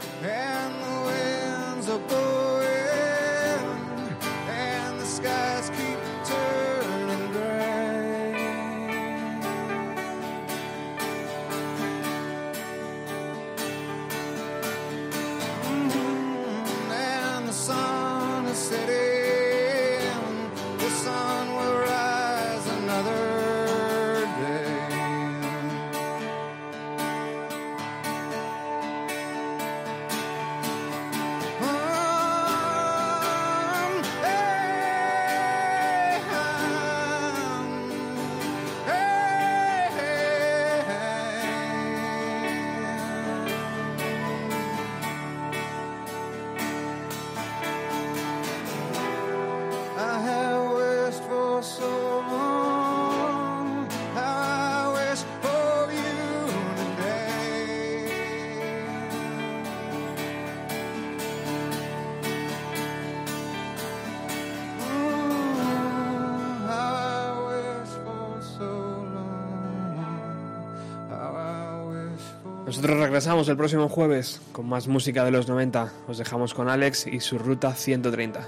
[73.13, 75.93] Regresamos el próximo jueves con más música de los 90.
[76.07, 78.43] Os dejamos con Alex y su ruta 130.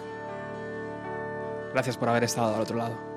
[1.72, 3.15] Gracias por haber estado al otro lado.